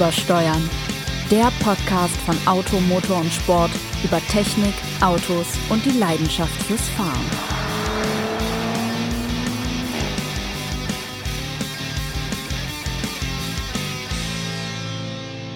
[0.00, 0.70] Übersteuern.
[1.30, 3.70] Der Podcast von Auto, Motor und Sport
[4.02, 7.20] über Technik, Autos und die Leidenschaft fürs Fahren.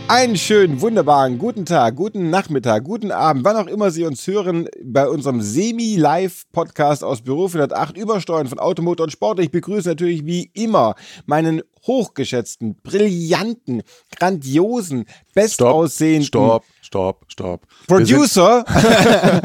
[0.08, 4.68] Einen schönen, wunderbaren guten Tag, guten Nachmittag, guten Abend, wann auch immer Sie uns hören,
[4.84, 9.40] bei unserem Semi-Live-Podcast aus Büro 408 Übersteuern von Automotor und Sport.
[9.40, 13.82] Ich begrüße natürlich wie immer meinen hochgeschätzten, brillanten,
[14.16, 17.66] grandiosen, bestaussehenden Stopp, stopp, stopp.
[17.86, 18.64] Producer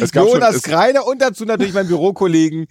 [0.00, 2.66] Es gab Jonas schon, Kreiner und dazu natürlich mein Bürokollegen,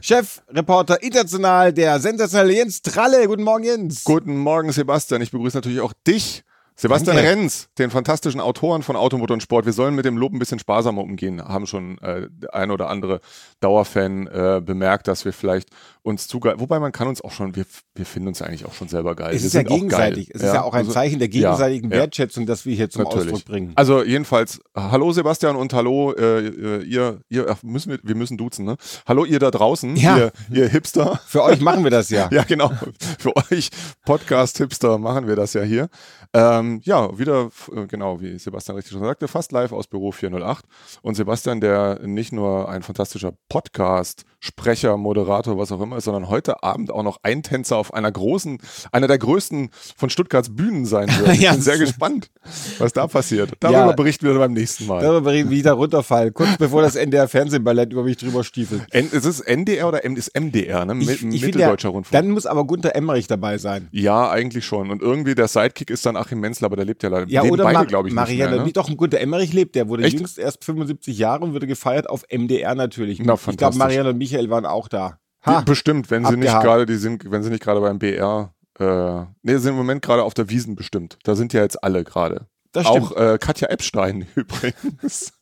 [0.00, 3.26] Chefreporter international, der sensationelle Jens Tralle.
[3.26, 4.04] Guten Morgen, Jens.
[4.04, 5.22] Guten Morgen, Sebastian.
[5.22, 6.44] Ich begrüße natürlich auch dich.
[6.76, 7.30] Sebastian Danke.
[7.30, 9.64] Renz, den fantastischen Autoren von Automotor und Sport.
[9.64, 11.40] Wir sollen mit dem Lob ein bisschen sparsamer umgehen.
[11.40, 13.20] Haben schon äh, der ein oder andere
[13.60, 15.68] Dauerfan äh, bemerkt, dass wir vielleicht
[16.04, 18.74] uns zu geil, wobei man kann uns auch schon, wir, wir finden uns eigentlich auch
[18.74, 19.34] schon selber geil.
[19.34, 20.30] Es ist ja gegenseitig.
[20.34, 21.96] Es ist ja auch ein also- Zeichen der ja, gegenseitigen ja.
[21.96, 23.32] Wertschätzung, das wir hier zum Natürlich.
[23.32, 23.72] Ausdruck bringen.
[23.74, 28.66] Also jedenfalls, hallo Sebastian und hallo äh, ihr, ihr ach, müssen wir, wir müssen duzen,
[28.66, 28.76] ne?
[29.06, 30.18] Hallo ihr da draußen, Ja.
[30.18, 31.18] ihr, ihr Hipster.
[31.26, 32.28] Für euch machen wir das ja.
[32.34, 32.70] Ja, genau.
[33.18, 33.70] Für euch
[34.04, 35.88] Podcast-Hipster machen wir das ja hier.
[36.34, 40.64] Ähm, ja, wieder, äh, genau, wie Sebastian richtig schon sagte, fast live aus Büro 408.
[41.00, 46.28] Und Sebastian, der nicht nur ein fantastischer Podcast, Sprecher, Moderator, was auch immer ist, sondern
[46.28, 48.58] heute Abend auch noch Eintänzer auf einer großen,
[48.92, 51.34] einer der größten von Stuttgarts Bühnen sein wird.
[51.34, 52.30] Ich bin sehr gespannt,
[52.78, 53.52] was da passiert.
[53.60, 53.92] Darüber Ja.
[53.92, 55.02] berichten wir beim nächsten Mal.
[55.02, 58.82] Darüber reden, wie ich da runterfall, kurz bevor das NDR Fernsehballett über mich drüber stiefelt.
[58.90, 60.96] N ist es NDR oder M ist MDR, ne?
[61.00, 62.12] Ich, ich Mitteldeutscher Rundfunk.
[62.12, 63.88] dann muss aber Gunther Emmerich dabei sein.
[63.92, 64.90] Ja, eigentlich schon.
[64.90, 67.26] Und irgendwie der Sidekick ist dann Achim Menzel, aber der lebt ja leider.
[67.28, 68.72] Ja, oder beide, glaube ich, Marianne, nicht mehr, ne?
[68.72, 70.18] doch, ein Gunther Emmerich lebt, der wurde Echt?
[70.18, 73.20] jüngst erst 75 Jahre und wurde gefeiert auf MDR natürlich.
[73.22, 73.76] Na, ich glaube.
[73.76, 75.18] Marianne und Michael waren auch da.
[75.46, 78.84] Ha, bestimmt, wenn sie nicht gerade, die sind, wenn sie nicht gerade beim BR, äh,
[78.84, 81.18] ne, sind im Moment gerade auf der Wiesen bestimmt.
[81.24, 82.46] Da sind ja jetzt alle gerade.
[82.76, 85.32] Auch äh, Katja Epstein übrigens.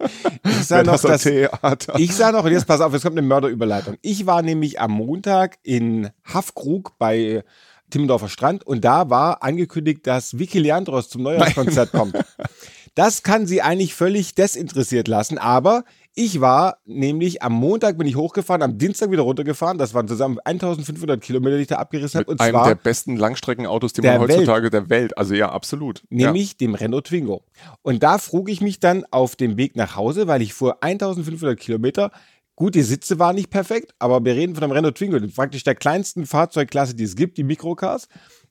[0.44, 1.94] ich sah noch, das Theater.
[1.96, 3.96] Ich sah noch, und jetzt pass auf, jetzt kommt eine Mörderüberleitung.
[4.02, 7.42] Ich war nämlich am Montag in Haffkrug bei
[7.88, 12.16] Timmendorfer Strand und da war angekündigt, dass Vicky Leandros zum Neujahrskonzert kommt.
[12.94, 18.16] Das kann sie eigentlich völlig desinteressiert lassen, aber ich war nämlich am Montag bin ich
[18.16, 19.78] hochgefahren, am Dienstag wieder runtergefahren.
[19.78, 22.30] Das waren zusammen 1500 Kilometer, die ich da abgerissen habe.
[22.30, 26.02] Und einem zwar der besten Langstreckenautos, die man heutzutage der Welt, also ja, absolut.
[26.10, 27.44] nämlich dem Renault Twingo.
[27.80, 31.58] Und da frug ich mich dann auf dem Weg nach Hause, weil ich fuhr 1500
[31.58, 32.10] Kilometer.
[32.56, 35.74] Gut, die Sitze waren nicht perfekt, aber wir reden von einem Renault Twingo, praktisch der
[35.74, 38.08] kleinsten Fahrzeugklasse, die es gibt, die Mikrocars.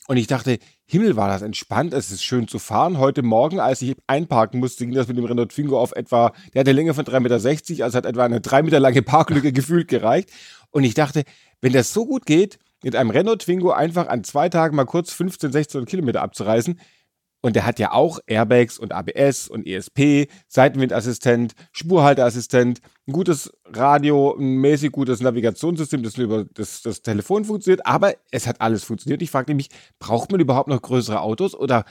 [0.08, 0.58] Und ich dachte,
[0.92, 2.98] Himmel war das entspannt, es ist schön zu fahren.
[2.98, 6.60] Heute Morgen, als ich einparken musste, ging das mit dem Renault Twingo auf etwa, der
[6.60, 9.88] hat eine Länge von 3,60 Meter, also hat etwa eine drei Meter lange Parklücke gefühlt
[9.88, 10.32] gereicht.
[10.70, 11.24] Und ich dachte,
[11.62, 15.14] wenn das so gut geht, mit einem Renault Twingo einfach an zwei Tagen mal kurz
[15.14, 16.78] 15, 16 Kilometer abzureißen,
[17.42, 24.36] und der hat ja auch Airbags und ABS und ESP, Seitenwindassistent, Spurhalteassistent, ein gutes Radio,
[24.38, 29.22] ein mäßig gutes Navigationssystem, das über das, das Telefon funktioniert, aber es hat alles funktioniert.
[29.22, 29.70] Ich fragte mich,
[30.00, 31.86] braucht man überhaupt noch größere Autos oder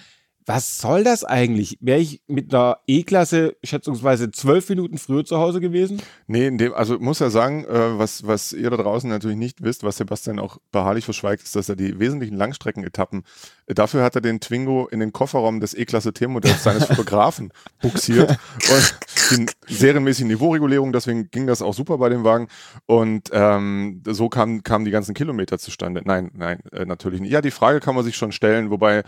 [0.53, 1.79] was soll das eigentlich?
[1.81, 6.03] Wäre ich mit einer E-Klasse schätzungsweise zwölf Minuten früher zu Hause gewesen?
[6.27, 9.63] Nee, in dem, also muss ja sagen, äh, was, was ihr da draußen natürlich nicht
[9.63, 13.23] wisst, was Sebastian auch beharrlich verschweigt, ist, dass er die wesentlichen Langstreckenetappen,
[13.67, 18.31] äh, dafür hat er den Twingo in den Kofferraum des E-Klasse T-Modells seines Fotografen buxiert
[18.31, 18.97] und
[19.69, 22.49] die serienmäßige Niveauregulierung, deswegen ging das auch super bei dem Wagen
[22.87, 26.03] und ähm, so kamen kamen die ganzen Kilometer zustande.
[26.05, 27.31] Nein, nein, äh, natürlich nicht.
[27.31, 29.05] Ja, die Frage kann man sich schon stellen, wobei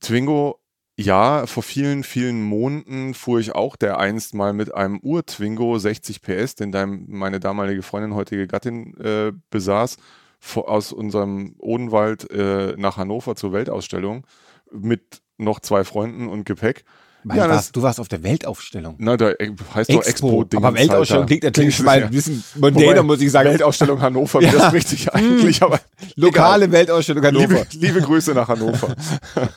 [0.00, 0.56] Twingo
[0.98, 6.20] ja, vor vielen, vielen Monaten fuhr ich auch der einst mal mit einem Ur-Twingo 60
[6.20, 9.96] PS, den dein, meine damalige Freundin, heutige Gattin äh, besaß,
[10.40, 14.26] vor, aus unserem Odenwald äh, nach Hannover zur Weltausstellung
[14.70, 16.84] mit noch zwei Freunden und Gepäck.
[17.24, 18.96] Weil Ja, du, das- warst, du warst auf der Weltaufstellung.
[18.98, 20.46] Na, da äh, heißt doch Expo.
[20.54, 23.48] aber Weltausstellung klingt natürlich schon mal ein bisschen mondäner, Wobei, muss ich sagen.
[23.50, 24.52] Weltausstellung Hannover, Ja.
[24.52, 25.80] widerspricht sich eigentlich, aber
[26.16, 27.66] Lokale Weltausstellung Hannover.
[27.70, 28.94] Liebe, liebe Grüße nach Hannover.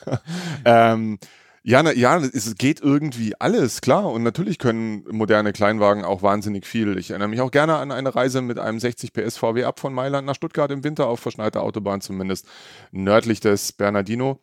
[0.64, 1.18] ähm,
[1.66, 4.10] ja, na, ja, es geht irgendwie alles, klar.
[4.12, 6.98] Und natürlich können moderne Kleinwagen auch wahnsinnig viel.
[6.98, 9.94] Ich erinnere mich auch gerne an eine Reise mit einem 60 PS VW ab von
[9.94, 12.46] Mailand nach Stuttgart im Winter auf verschneiter Autobahn, zumindest
[12.92, 14.40] nördlich des Bernardino.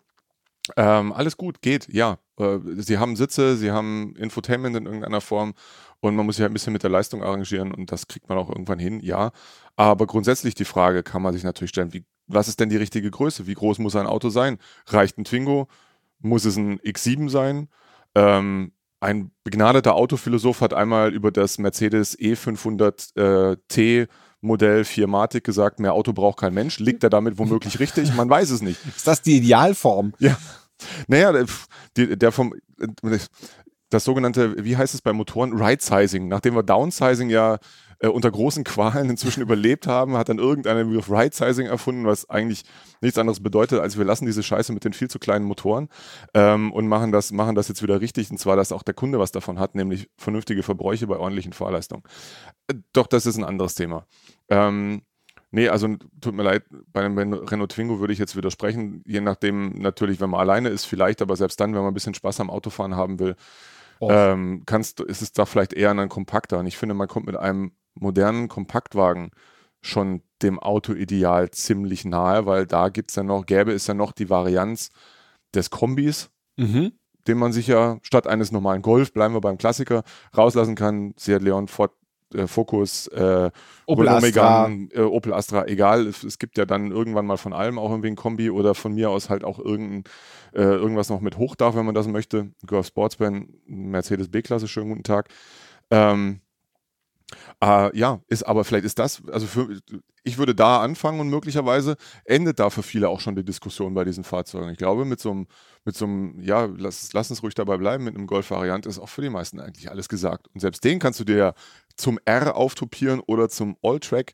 [0.77, 2.17] Ähm, alles gut, geht, ja.
[2.39, 5.53] Äh, sie haben Sitze, sie haben Infotainment in irgendeiner Form
[5.99, 8.37] und man muss sich halt ein bisschen mit der Leistung arrangieren und das kriegt man
[8.37, 9.31] auch irgendwann hin, ja.
[9.75, 13.11] Aber grundsätzlich die Frage kann man sich natürlich stellen, wie, was ist denn die richtige
[13.11, 13.47] Größe?
[13.47, 14.57] Wie groß muss ein Auto sein?
[14.87, 15.67] Reicht ein Twingo?
[16.19, 17.67] Muss es ein X7 sein?
[18.15, 23.55] Ähm, ein begnadeter Autophilosoph hat einmal über das Mercedes E500
[23.99, 24.07] äh,
[24.41, 26.79] Modell 4matic gesagt, mehr Auto braucht kein Mensch.
[26.79, 28.13] Liegt er damit womöglich richtig?
[28.15, 28.79] Man weiß es nicht.
[28.95, 30.13] Ist das die Idealform?
[30.19, 30.37] Ja.
[31.07, 31.45] Naja,
[31.95, 32.55] der, der vom,
[33.91, 36.27] das sogenannte, wie heißt es bei Motoren, Right-Sizing.
[36.27, 37.59] Nachdem wir Downsizing ja
[38.01, 42.63] äh, unter großen Qualen inzwischen überlebt haben, hat dann irgendeiner Begriff Right-Sizing erfunden, was eigentlich
[43.01, 45.87] nichts anderes bedeutet, als wir lassen diese Scheiße mit den viel zu kleinen Motoren
[46.33, 48.31] ähm, und machen das, machen das jetzt wieder richtig.
[48.31, 52.03] Und zwar, dass auch der Kunde was davon hat, nämlich vernünftige Verbräuche bei ordentlichen Fahrleistungen.
[52.67, 54.05] Äh, doch, das ist ein anderes Thema.
[54.49, 55.03] Ähm,
[55.53, 56.63] Nee, also tut mir leid,
[56.93, 60.85] bei einem Renault Twingo würde ich jetzt widersprechen, je nachdem natürlich, wenn man alleine ist,
[60.85, 63.35] vielleicht, aber selbst dann, wenn man ein bisschen Spaß am Autofahren haben will,
[64.01, 66.59] ähm, kannst, ist es da vielleicht eher ein kompakter.
[66.59, 69.31] Und ich finde, man kommt mit einem modernen Kompaktwagen
[69.81, 74.11] schon dem Autoideal ziemlich nahe, weil da gibt es ja noch, gäbe es ja noch
[74.11, 74.89] die Varianz
[75.53, 76.93] des Kombis, mhm.
[77.27, 80.03] den man sich ja statt eines normalen Golf, bleiben wir beim Klassiker,
[80.35, 81.13] rauslassen kann.
[81.17, 81.91] Seat Leon, Ford
[82.33, 83.51] äh, Focus, äh,
[83.85, 84.67] Opel Astra.
[84.67, 86.07] Megane, äh, Opel Astra, egal.
[86.07, 88.93] Es, es, gibt ja dann irgendwann mal von allem auch irgendwie ein Kombi oder von
[88.93, 90.03] mir aus halt auch irgendein,
[90.53, 92.51] äh, irgendwas noch mit Hochdach, wenn man das möchte.
[92.65, 95.29] Golf Sportsman, Mercedes B-Klasse, schönen guten Tag.
[95.89, 96.41] Ähm,
[97.63, 99.69] äh, ja, ist aber vielleicht ist das, also für,
[100.23, 104.03] ich würde da anfangen und möglicherweise endet da für viele auch schon die Diskussion bei
[104.03, 104.69] diesen Fahrzeugen.
[104.71, 105.47] Ich glaube, mit so einem,
[105.85, 109.09] mit so einem, ja, lass, lass uns ruhig dabei bleiben, mit einem Golf-Variant ist auch
[109.09, 110.47] für die meisten eigentlich alles gesagt.
[110.53, 111.53] Und selbst den kannst du dir ja
[111.95, 114.33] zum R auftopieren oder zum All-Track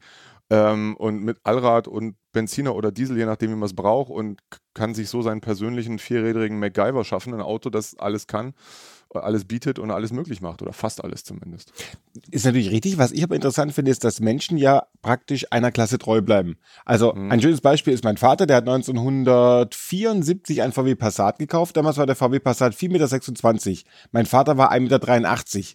[0.50, 4.40] ähm, und mit Allrad und Benziner oder Diesel, je nachdem, wie man es braucht und
[4.74, 8.54] kann sich so seinen persönlichen vierrädrigen MacGyver schaffen, ein Auto, das alles kann
[9.14, 11.72] alles bietet und alles möglich macht oder fast alles zumindest.
[12.32, 12.98] Ist natürlich richtig.
[12.98, 16.58] Was ich aber interessant finde, ist, dass Menschen ja praktisch einer Klasse treu bleiben.
[16.86, 17.32] Also mhm.
[17.32, 21.78] ein schönes Beispiel ist mein Vater, der hat 1974 ein VW Passat gekauft.
[21.78, 23.82] Damals war der VW Passat 4,26 Meter.
[24.12, 25.68] Mein Vater war 1,83 Meter.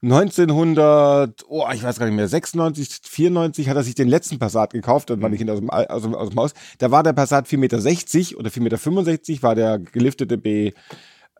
[0.00, 4.72] 1900, oh, ich weiß gar nicht mehr, 96, 94 hat er sich den letzten Passat
[4.72, 5.50] gekauft, dann war ich mhm.
[5.50, 6.52] aus dem, aus, dem, aus dem Haus.
[6.78, 10.72] Da war der Passat 4,60 Meter oder 4,65 Meter, war der geliftete B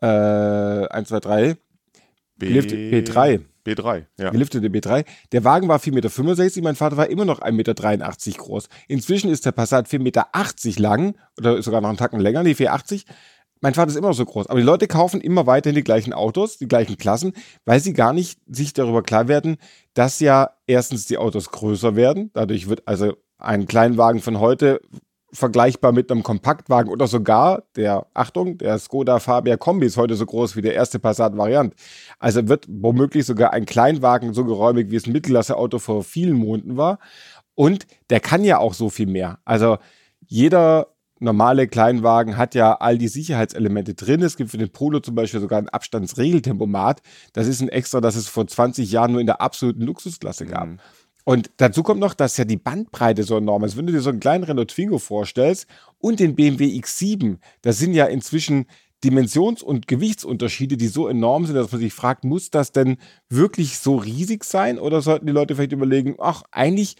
[0.01, 1.57] äh, 1, 2, 3.
[2.37, 3.41] B B3.
[3.65, 4.29] B3, ja.
[4.29, 5.05] Geliftete B3.
[5.33, 7.73] Der Wagen war 4,65 Meter, mein Vater war immer noch 1,83 Meter
[8.37, 8.69] groß.
[8.87, 10.27] Inzwischen ist der Passat 4,80 Meter
[10.81, 13.03] lang oder sogar noch einen Tacken länger, nee, 4,80
[13.61, 14.47] mein Vater ist immer noch so groß.
[14.47, 17.33] Aber die Leute kaufen immer weiterhin die gleichen Autos, die gleichen Klassen,
[17.65, 19.57] weil sie gar nicht sich darüber klar werden,
[19.93, 22.31] dass ja erstens die Autos größer werden.
[22.33, 24.81] Dadurch wird also ein Kleinwagen von heute
[25.31, 30.25] vergleichbar mit einem Kompaktwagen oder sogar der, Achtung, der Skoda Fabia Kombi ist heute so
[30.25, 31.73] groß wie der erste Passat-Variant.
[32.19, 36.77] Also wird womöglich sogar ein Kleinwagen so geräumig, wie es ein Mittelklasse-Auto vor vielen Monaten
[36.77, 36.99] war.
[37.55, 39.39] Und der kann ja auch so viel mehr.
[39.45, 39.77] Also
[40.25, 40.87] jeder
[41.19, 44.21] normale Kleinwagen hat ja all die Sicherheitselemente drin.
[44.21, 47.01] Es gibt für den Polo zum Beispiel sogar ein Abstandsregeltempomat.
[47.33, 50.67] Das ist ein extra, das es vor 20 Jahren nur in der absoluten Luxusklasse gab.
[50.67, 50.79] Mhm.
[51.29, 53.77] Und dazu kommt noch, dass ja die Bandbreite so enorm ist.
[53.77, 55.67] Wenn du dir so einen kleinen Renault Twingo vorstellst
[55.99, 58.65] und den BMW X7, das sind ja inzwischen
[59.03, 62.97] Dimensions- und Gewichtsunterschiede, die so enorm sind, dass man sich fragt, muss das denn
[63.29, 64.79] wirklich so riesig sein?
[64.79, 66.95] Oder sollten die Leute vielleicht überlegen, ach, eigentlich,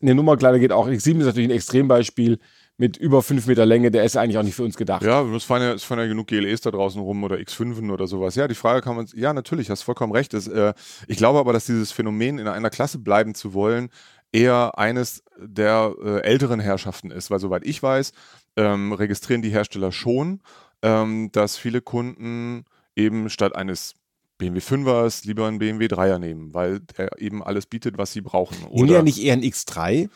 [0.00, 0.86] eine Nummer kleiner geht auch.
[0.86, 2.38] X7 ist natürlich ein Extrembeispiel
[2.78, 5.02] mit über 5 Meter Länge, der ist eigentlich auch nicht für uns gedacht.
[5.02, 8.06] Ja, es fahren ja, es fahren ja genug GLEs da draußen rum oder X5 oder
[8.06, 8.36] sowas.
[8.36, 10.32] Ja, die Frage kann man, ja, natürlich, hast vollkommen recht.
[10.32, 10.72] Das, äh,
[11.08, 13.90] ich glaube aber, dass dieses Phänomen, in einer Klasse bleiben zu wollen,
[14.30, 18.12] eher eines der äh, älteren Herrschaften ist, weil soweit ich weiß,
[18.56, 20.40] ähm, registrieren die Hersteller schon,
[20.82, 22.64] ähm, dass viele Kunden
[22.94, 23.94] eben statt eines
[24.38, 28.56] BMW 5ers lieber einen BMW 3er nehmen, weil der eben alles bietet, was sie brauchen.
[28.68, 30.08] Oder ja nicht eher ein X3?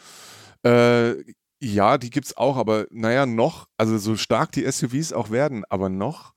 [0.64, 1.14] Äh,
[1.62, 5.64] ja, die gibt es auch, aber naja, noch, also so stark die SUVs auch werden,
[5.68, 6.34] aber noch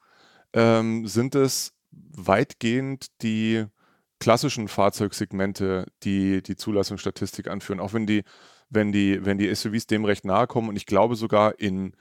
[0.54, 3.66] ähm, sind es weitgehend die
[4.20, 8.24] klassischen Fahrzeugsegmente, die die Zulassungsstatistik anführen, auch wenn die,
[8.70, 11.94] wenn die, wenn die SUVs dem recht nahe kommen und ich glaube sogar in,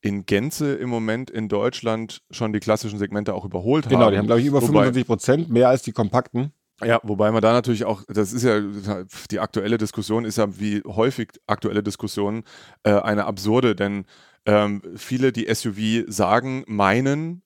[0.00, 4.00] in Gänze im Moment in Deutschland schon die klassischen Segmente auch überholt genau, haben.
[4.00, 6.52] Genau, die haben, glaube ich, über Wobei, 25 Prozent, mehr als die kompakten.
[6.84, 8.60] Ja, wobei man da natürlich auch, das ist ja,
[9.30, 12.44] die aktuelle Diskussion ist ja wie häufig aktuelle Diskussionen
[12.82, 14.04] äh, eine absurde, denn
[14.44, 17.42] ähm, viele, die SUV sagen, meinen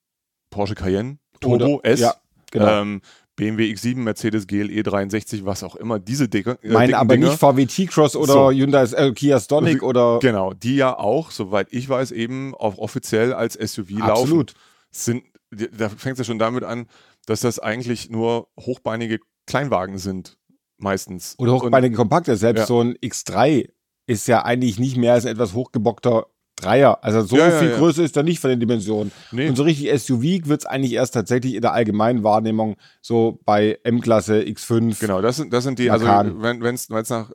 [0.51, 2.15] Porsche Cayenne, Turbo Oder, S, ja,
[2.51, 2.83] genau.
[2.83, 3.01] ähm,
[3.37, 6.59] BMW X7, Mercedes GLE 63, was auch immer, diese Dicke.
[6.63, 7.29] Äh, Meinen aber Dinger.
[7.29, 8.51] nicht VW T-Cross oder so.
[8.51, 10.19] Hyundai äh, Kia Stonic oder.
[10.21, 14.09] Genau, die ja auch, soweit ich weiß, eben auch offiziell als SUV Absolut.
[14.09, 14.21] laufen.
[14.21, 14.55] Absolut.
[14.91, 16.87] Sind, da fängt es ja schon damit an,
[17.27, 20.39] dass das eigentlich nur hochbeinige Kleinwagen sind,
[20.79, 21.35] meistens.
[21.39, 22.37] Oder hochbeinige Kompakte.
[22.37, 22.67] Selbst ja.
[22.67, 23.69] so ein X3
[24.07, 26.27] ist ja eigentlich nicht mehr als etwas hochgebockter
[26.61, 27.03] Dreier.
[27.03, 29.13] Also so ja, viel ja, Größe ist da nicht von den Dimensionen.
[29.33, 29.49] Nee.
[29.49, 33.79] Und so richtig SUV wird es eigentlich erst tatsächlich in der allgemeinen Wahrnehmung so bei
[33.83, 35.01] M-Klasse X5.
[35.01, 36.43] Genau, das sind, das sind die, Makan.
[36.43, 37.31] also wenn es nach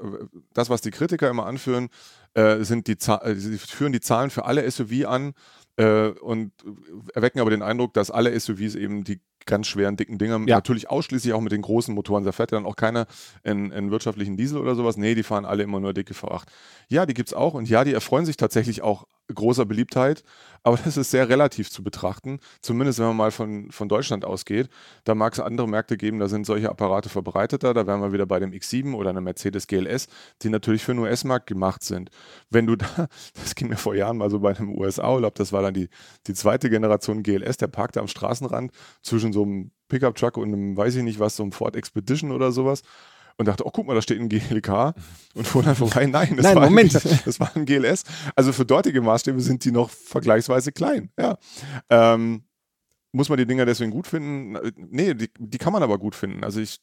[0.53, 1.89] das, was die Kritiker immer anführen,
[2.33, 5.33] äh, sind die äh, sie führen die Zahlen für alle SUV an
[5.77, 6.51] äh, und
[7.13, 10.55] erwecken aber den Eindruck, dass alle SUVs eben die ganz schweren, dicken Dinger, ja.
[10.55, 12.23] natürlich ausschließlich auch mit den großen Motoren.
[12.23, 13.05] Da fährt ja dann auch keiner
[13.43, 14.97] in, in wirtschaftlichen Diesel oder sowas.
[14.97, 16.43] Nee, die fahren alle immer nur dicke V8.
[16.89, 20.23] Ja, die gibt es auch und ja, die erfreuen sich tatsächlich auch großer Beliebtheit,
[20.63, 24.69] aber das ist sehr relativ zu betrachten, zumindest wenn man mal von, von Deutschland ausgeht.
[25.03, 28.25] Da mag es andere Märkte geben, da sind solche Apparate verbreiteter, da wären wir wieder
[28.25, 30.07] bei dem X7 oder einer Mercedes GLS,
[30.41, 32.11] die natürlich für den US-Markt gemacht sind.
[32.49, 32.87] Wenn du da,
[33.33, 35.89] das ging mir vor Jahren mal so bei einem USA-Urlaub, das war dann die,
[36.27, 38.71] die zweite Generation GLS, der parkte am Straßenrand
[39.01, 42.51] zwischen so einem Pickup-Truck und einem, weiß ich nicht was, so einem Ford Expedition oder
[42.51, 42.81] sowas
[43.37, 44.93] und dachte, oh, guck mal, da steht ein GLK
[45.35, 46.05] und fuhr dann vorbei.
[46.05, 46.95] Nein, das, Nein, war, Moment.
[46.95, 48.03] Ein, das war ein GLS.
[48.35, 51.09] Also für dortige Maßstäbe sind die noch vergleichsweise klein.
[51.19, 51.37] Ja.
[51.89, 52.43] Ähm,
[53.11, 54.57] muss man die Dinger deswegen gut finden?
[54.75, 56.43] Nee, die, die, kann man aber gut finden.
[56.43, 56.81] Also ich,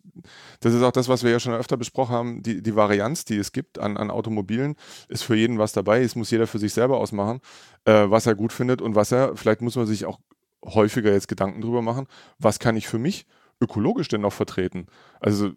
[0.61, 2.43] das ist auch das, was wir ja schon öfter besprochen haben.
[2.43, 4.77] Die, die Varianz, die es gibt an, an Automobilen,
[5.09, 6.03] ist für jeden was dabei.
[6.03, 7.41] Es muss jeder für sich selber ausmachen,
[7.85, 10.21] äh, was er gut findet und was er, vielleicht muss man sich auch
[10.65, 12.07] häufiger jetzt Gedanken drüber machen,
[12.39, 13.27] was kann ich für mich
[13.61, 14.87] ökologisch denn noch vertreten?
[15.21, 15.53] Also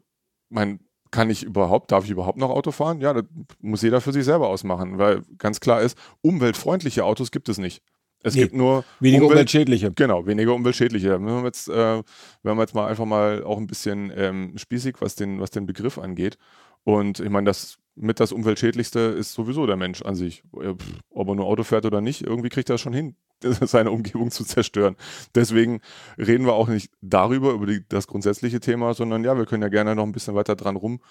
[0.49, 0.79] mein,
[1.11, 2.99] kann ich überhaupt, darf ich überhaupt noch Auto fahren?
[3.01, 3.23] Ja, das
[3.61, 7.81] muss jeder für sich selber ausmachen, weil ganz klar ist, umweltfreundliche Autos gibt es nicht.
[8.21, 9.91] Es nee, gibt nur weniger Umwelt, umweltschädliche.
[9.91, 11.11] Genau, weniger umweltschädliche.
[11.11, 12.01] Wenn wir jetzt, äh,
[12.41, 15.67] wenn wir jetzt mal einfach mal auch ein bisschen ähm, spießig, was den, was den
[15.67, 16.37] Begriff angeht.
[16.83, 20.43] Und ich meine, das mit das umweltschädlichste ist sowieso der Mensch an sich.
[20.51, 23.15] Ob er nur Auto fährt oder nicht, irgendwie kriegt er das schon hin,
[23.61, 24.95] seine Umgebung zu zerstören.
[25.33, 25.81] Deswegen
[26.17, 29.69] reden wir auch nicht darüber, über die, das grundsätzliche Thema, sondern ja, wir können ja
[29.69, 31.01] gerne noch ein bisschen weiter dran rum,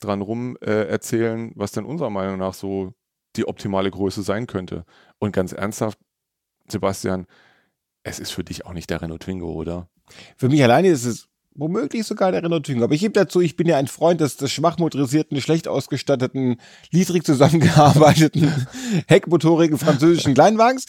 [0.00, 2.92] dran rum äh, erzählen, was denn unserer Meinung nach so
[3.36, 4.84] die optimale Größe sein könnte.
[5.18, 5.98] Und ganz ernsthaft,
[6.68, 7.26] Sebastian,
[8.02, 9.88] es ist für dich auch nicht der Renault Twingo, oder?
[10.36, 12.84] Für mich alleine ist es womöglich sogar der Renault Twingo.
[12.84, 14.76] Aber ich gebe dazu, ich bin ja ein Freund des, des schwach
[15.38, 16.60] schlecht ausgestatteten,
[16.92, 18.52] niedrig zusammengearbeiteten,
[19.08, 20.86] heckmotorigen französischen Kleinwagens.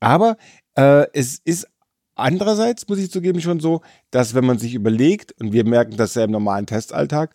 [0.00, 0.36] Aber
[0.76, 1.66] äh, es ist
[2.14, 6.14] andererseits, muss ich zugeben, schon so, dass wenn man sich überlegt, und wir merken das
[6.14, 7.34] ja im normalen Testalltag,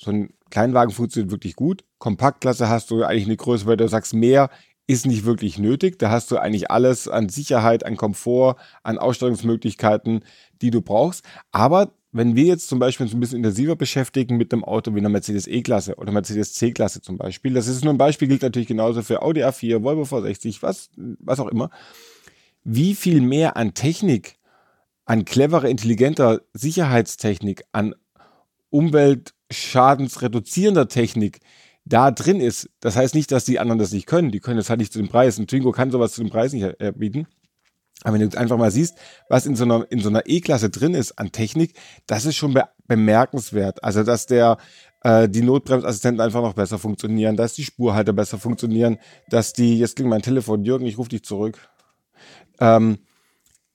[0.00, 1.84] so ein Kleinwagen funktioniert wirklich gut.
[1.98, 4.50] Kompaktklasse hast du eigentlich eine Größe, weil du sagst, mehr
[4.86, 5.98] ist nicht wirklich nötig.
[5.98, 10.24] Da hast du eigentlich alles an Sicherheit, an Komfort, an Ausstattungsmöglichkeiten,
[10.60, 11.24] die du brauchst.
[11.52, 14.98] Aber wenn wir jetzt zum Beispiel uns ein bisschen intensiver beschäftigen mit einem Auto wie
[14.98, 18.68] einer Mercedes E-Klasse oder Mercedes C-Klasse zum Beispiel, das ist nur ein Beispiel, gilt natürlich
[18.68, 21.70] genauso für Audi A4, Volvo V60, was, was auch immer.
[22.64, 24.36] Wie viel mehr an Technik,
[25.06, 27.94] an cleverer, intelligenter Sicherheitstechnik, an
[28.70, 31.40] umweltschadensreduzierender Technik
[31.84, 32.70] da drin ist.
[32.80, 34.30] Das heißt nicht, dass die anderen das nicht können.
[34.30, 35.38] Die können das halt nicht zu dem Preis.
[35.38, 37.26] Ein Twingo kann sowas zu dem Preis nicht bieten.
[38.02, 40.94] Aber wenn du einfach mal siehst, was in so einer, in so einer E-Klasse drin
[40.94, 41.74] ist an Technik,
[42.06, 43.82] das ist schon be bemerkenswert.
[43.84, 44.58] Also, dass der,
[45.02, 49.96] äh, die Notbremsassistenten einfach noch besser funktionieren, dass die Spurhalter besser funktionieren, dass die, jetzt
[49.96, 51.58] klingt mein Telefon, Jürgen, ich rufe dich zurück.
[52.60, 52.98] Ähm,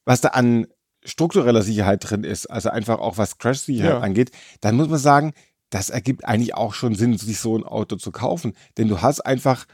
[0.05, 0.67] was da an
[1.03, 3.99] struktureller Sicherheit drin ist, also einfach auch was Crash-Sicherheit ja.
[3.99, 4.31] angeht,
[4.61, 5.33] dann muss man sagen,
[5.69, 8.55] das ergibt eigentlich auch schon Sinn, sich so ein Auto zu kaufen.
[8.77, 9.65] Denn du hast einfach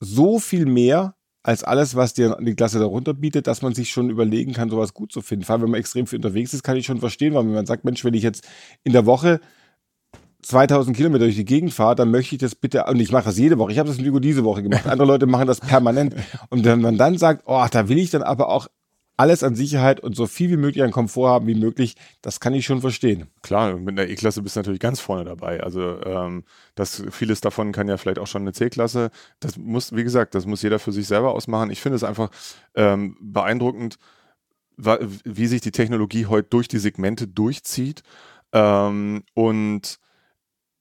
[0.00, 4.10] so viel mehr als alles, was dir die Klasse darunter bietet, dass man sich schon
[4.10, 5.44] überlegen kann, sowas gut zu finden.
[5.44, 7.84] Vor allem, wenn man extrem viel unterwegs ist, kann ich schon verstehen, weil man sagt,
[7.84, 8.46] Mensch, wenn ich jetzt
[8.84, 9.40] in der Woche
[10.42, 13.38] 2000 Kilometer durch die Gegend fahre, dann möchte ich das bitte, und ich mache das
[13.38, 16.14] jede Woche, ich habe das in diese Woche gemacht, andere Leute machen das permanent.
[16.50, 18.68] Und wenn man dann sagt, oh, da will ich dann aber auch
[19.18, 22.54] alles an Sicherheit und so viel wie möglich an Komfort haben wie möglich, das kann
[22.54, 23.26] ich schon verstehen.
[23.42, 25.60] Klar, mit einer E-Klasse bist du natürlich ganz vorne dabei.
[25.60, 26.44] Also ähm,
[26.76, 29.10] das, vieles davon kann ja vielleicht auch schon eine C-Klasse.
[29.40, 31.70] Das muss, wie gesagt, das muss jeder für sich selber ausmachen.
[31.70, 32.30] Ich finde es einfach
[32.76, 33.98] ähm, beeindruckend,
[34.76, 38.04] wie sich die Technologie heute durch die Segmente durchzieht.
[38.52, 39.98] Ähm, und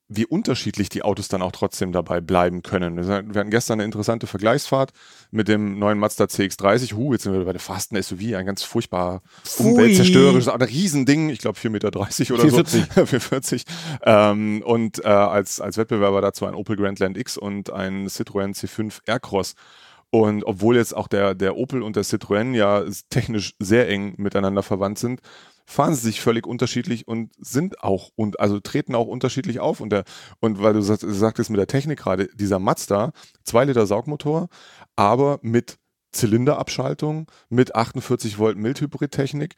[0.09, 3.05] wie unterschiedlich die Autos dann auch trotzdem dabei bleiben können.
[3.07, 4.91] Wir hatten gestern eine interessante Vergleichsfahrt
[5.31, 6.95] mit dem neuen Mazda CX-30.
[6.95, 9.21] Huh, jetzt sind wir bei der fasten SUV, ein ganz furchtbar
[9.57, 12.85] umweltzerstörerisches, ein Riesending, ich glaube 4,30 Meter oder 440.
[12.95, 13.05] so.
[13.05, 13.63] 440.
[14.03, 18.99] Ähm, und äh, als, als Wettbewerber dazu ein Opel Grandland X und ein Citroën C5
[19.05, 19.55] Aircross.
[20.09, 24.63] Und obwohl jetzt auch der, der Opel und der Citroën ja technisch sehr eng miteinander
[24.63, 25.21] verwandt sind,
[25.67, 29.81] fahren sie sich völlig unterschiedlich und sind auch und also treten auch unterschiedlich auf.
[29.81, 30.05] Und, der,
[30.39, 33.11] und weil du sagtest mit der Technik gerade, dieser Mazda,
[33.43, 34.47] 2 Liter Saugmotor,
[34.95, 35.77] aber mit
[36.13, 39.55] Zylinderabschaltung, mit 48 Volt Mildhybrid-Technik,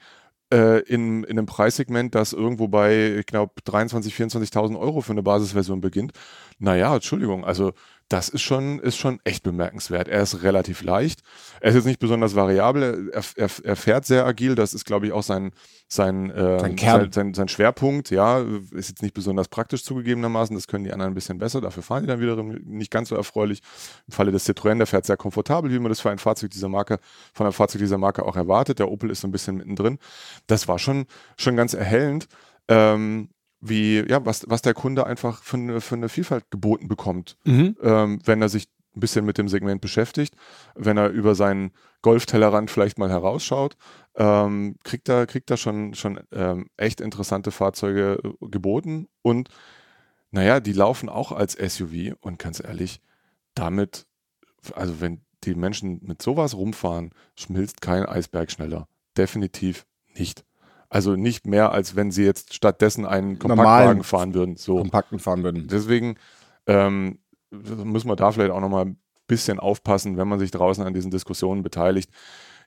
[0.51, 5.22] äh, in, in einem Preissegment, das irgendwo bei, ich glaube, 23.000, 24.000 Euro für eine
[5.22, 6.13] Basisversion beginnt.
[6.58, 7.74] Naja, Entschuldigung, also
[8.10, 10.08] das ist schon, ist schon echt bemerkenswert.
[10.08, 11.22] Er ist relativ leicht.
[11.62, 13.12] Er ist jetzt nicht besonders variabel.
[13.13, 14.56] Er, er, er fährt sehr agil.
[14.56, 15.51] Das ist, glaube ich, auch sein,
[15.88, 18.10] sein, äh, Sein sein, sein, sein Schwerpunkt.
[18.10, 20.56] Ja, ist jetzt nicht besonders praktisch zugegebenermaßen.
[20.56, 21.62] Das können die anderen ein bisschen besser.
[21.62, 23.62] Dafür fahren die dann wiederum nicht ganz so erfreulich.
[24.08, 26.68] Im Falle des Citroën, der fährt sehr komfortabel, wie man das für ein Fahrzeug dieser
[26.68, 26.98] Marke,
[27.36, 28.80] von einem Fahrzeug dieser Marke auch erwartet.
[28.80, 30.00] Der Opel ist so ein bisschen mittendrin.
[30.48, 31.06] Das war schon,
[31.38, 32.28] schon ganz erhellend.
[32.68, 33.30] Ähm,
[33.62, 37.75] wie, ja, was, was der Kunde einfach für eine, für eine Vielfalt geboten bekommt, Mhm.
[37.82, 40.36] ähm, wenn er sich ein bisschen mit dem Segment beschäftigt,
[40.75, 43.78] wenn er über seinen Golftellerrand vielleicht mal herausschaut,
[44.16, 49.50] ähm, kriegt er, kriegt er schon, schon ähm, echt interessante Fahrzeuge äh, geboten und
[50.32, 53.01] naja, die laufen auch als SUV und ganz ehrlich,
[53.56, 54.06] damit,
[54.75, 58.88] also wenn die Menschen mit sowas rumfahren, schmilzt kein Eisberg schneller.
[59.18, 59.86] Definitiv
[60.16, 60.46] nicht.
[60.89, 64.55] Also nicht mehr, als wenn sie jetzt stattdessen einen Kompaktwagen Normalen fahren würden.
[64.58, 64.77] So.
[64.77, 65.67] Kompakten fahren würden.
[65.67, 66.15] Deswegen
[66.65, 67.19] ähm,
[67.51, 71.12] müssen wir da vielleicht auch nochmal ein bisschen aufpassen, wenn man sich draußen an diesen
[71.12, 72.10] Diskussionen beteiligt.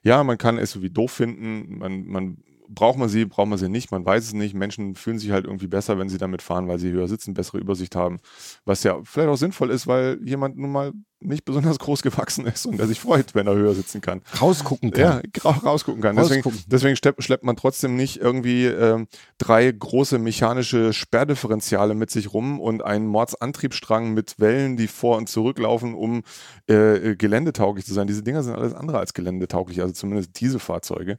[0.03, 2.37] Ja, man kann SUV doof finden, man, man
[2.69, 4.53] braucht man sie, braucht man sie nicht, man weiß es nicht.
[4.53, 7.57] Menschen fühlen sich halt irgendwie besser, wenn sie damit fahren, weil sie höher sitzen, bessere
[7.59, 8.19] Übersicht haben.
[8.65, 10.91] Was ja vielleicht auch sinnvoll ist, weil jemand nun mal
[11.25, 14.21] nicht besonders groß gewachsen ist und der sich freut, wenn er höher sitzen kann.
[14.41, 15.01] Rausgucken kann.
[15.01, 16.17] Ja, ra- rausgucken kann.
[16.17, 16.65] Deswegen, Rausgucken.
[16.67, 22.59] deswegen schleppt, schleppt man trotzdem nicht irgendwie ähm, drei große mechanische Sperrdifferentiale mit sich rum
[22.59, 26.23] und einen Mordsantriebsstrang mit Wellen, die vor und zurücklaufen, um
[26.69, 26.73] äh,
[27.11, 28.07] äh, geländetauglich zu sein.
[28.07, 31.17] Diese Dinger sind alles andere als geländetauglich, also zumindest diese Fahrzeuge.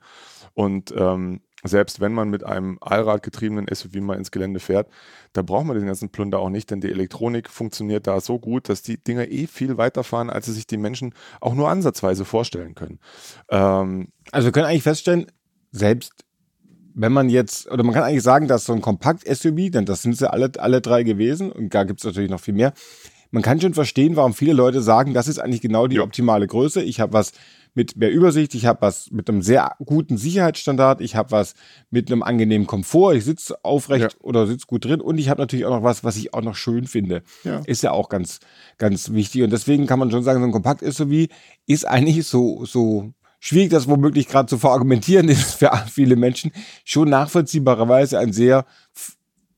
[0.54, 4.88] Und ähm, selbst wenn man mit einem allradgetriebenen SUV mal ins Gelände fährt,
[5.32, 8.68] da braucht man den ganzen Plunder auch nicht, denn die Elektronik funktioniert da so gut,
[8.68, 12.74] dass die Dinger eh viel weiterfahren, als sie sich die Menschen auch nur ansatzweise vorstellen
[12.74, 12.98] können.
[13.48, 15.26] Ähm, Also wir können eigentlich feststellen,
[15.72, 16.12] selbst
[16.94, 20.16] wenn man jetzt, oder man kann eigentlich sagen, dass so ein Kompakt-SUV, denn das sind
[20.16, 22.72] sie alle, alle drei gewesen und da gibt es natürlich noch viel mehr,
[23.30, 26.02] man kann schon verstehen, warum viele Leute sagen, das ist eigentlich genau die Ja.
[26.02, 26.82] optimale Größe.
[26.82, 27.32] Ich habe was
[27.74, 31.54] mit mehr Übersicht, ich habe was mit einem sehr guten Sicherheitsstandard, ich habe was
[31.90, 34.20] mit einem angenehmen Komfort, ich sitze aufrecht Ja.
[34.20, 36.54] oder sitze gut drin und ich habe natürlich auch noch was, was ich auch noch
[36.56, 37.22] schön finde.
[37.42, 37.62] Ja.
[37.66, 38.38] Ist ja auch ganz,
[38.78, 39.42] ganz wichtig.
[39.42, 41.28] Und deswegen kann man schon sagen, so ein Kompakt-SUV
[41.66, 46.52] ist eigentlich so, so schwierig, das womöglich gerade zu verargumentieren ist für viele Menschen,
[46.84, 48.64] schon nachvollziehbarerweise ein sehr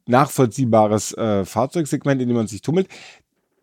[0.07, 2.89] nachvollziehbares äh, Fahrzeugsegment, in dem man sich tummelt.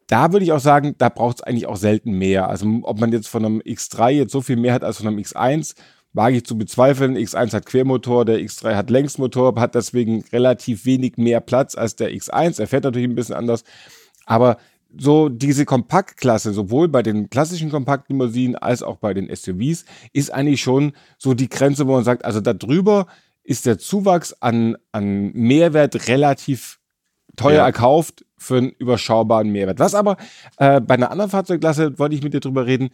[0.07, 2.49] Da würde ich auch sagen, da braucht es eigentlich auch selten mehr.
[2.49, 5.17] Also ob man jetzt von einem X3 jetzt so viel mehr hat als von einem
[5.17, 5.75] X1,
[6.13, 7.17] wage ich zu bezweifeln.
[7.17, 12.11] X1 hat Quermotor, der X3 hat Längsmotor, hat deswegen relativ wenig mehr Platz als der
[12.11, 12.59] X1.
[12.59, 13.63] Er fährt natürlich ein bisschen anders.
[14.25, 14.57] Aber
[14.95, 20.61] so diese Kompaktklasse, sowohl bei den klassischen Kompaktlimousinen als auch bei den SUVs, ist eigentlich
[20.61, 23.07] schon so die Grenze, wo man sagt, also da drüber
[23.43, 26.79] ist der Zuwachs an, an Mehrwert relativ
[27.35, 27.65] teuer Ja.
[27.65, 29.79] erkauft für einen überschaubaren Mehrwert.
[29.79, 30.17] Was aber
[30.57, 32.89] äh, bei einer anderen Fahrzeugklasse, wollte ich mit dir drüber reden,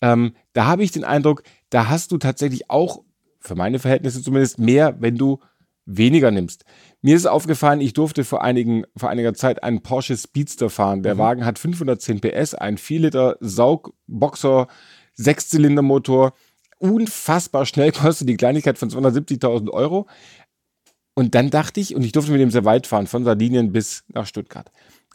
[0.00, 3.02] ähm, da habe ich den Eindruck, da hast du tatsächlich auch,
[3.40, 5.38] für meine Verhältnisse zumindest, mehr, wenn du
[5.86, 6.64] weniger nimmst.
[7.00, 11.02] Mir ist aufgefallen, ich durfte vor, einigen, vor einiger Zeit einen Porsche Speedster fahren.
[11.02, 14.66] Der Wagen hat 510 PS, ein 4 Liter Saugboxer,
[15.14, 16.32] Sechszylindermotor,
[16.78, 20.06] unfassbar schnell, kostet die Kleinigkeit von 270.000 Euro.
[21.18, 24.04] Und dann dachte ich, und ich durfte mit dem sehr weit fahren, von Sardinien bis
[24.06, 24.70] nach Stuttgart.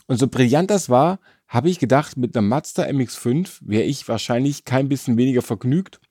[0.06, 4.66] Und so brillant das war, habe ich gedacht, mit einem Mazda MX5 wäre ich wahrscheinlich
[4.66, 6.02] kein bisschen weniger vergnügt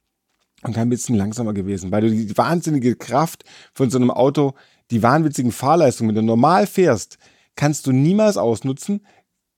[0.63, 4.55] und kein bisschen langsamer gewesen, weil du die wahnsinnige Kraft von so einem Auto,
[4.91, 7.19] die wahnwitzigen Fahrleistungen, wenn du normal fährst,
[7.55, 9.07] kannst du niemals ausnutzen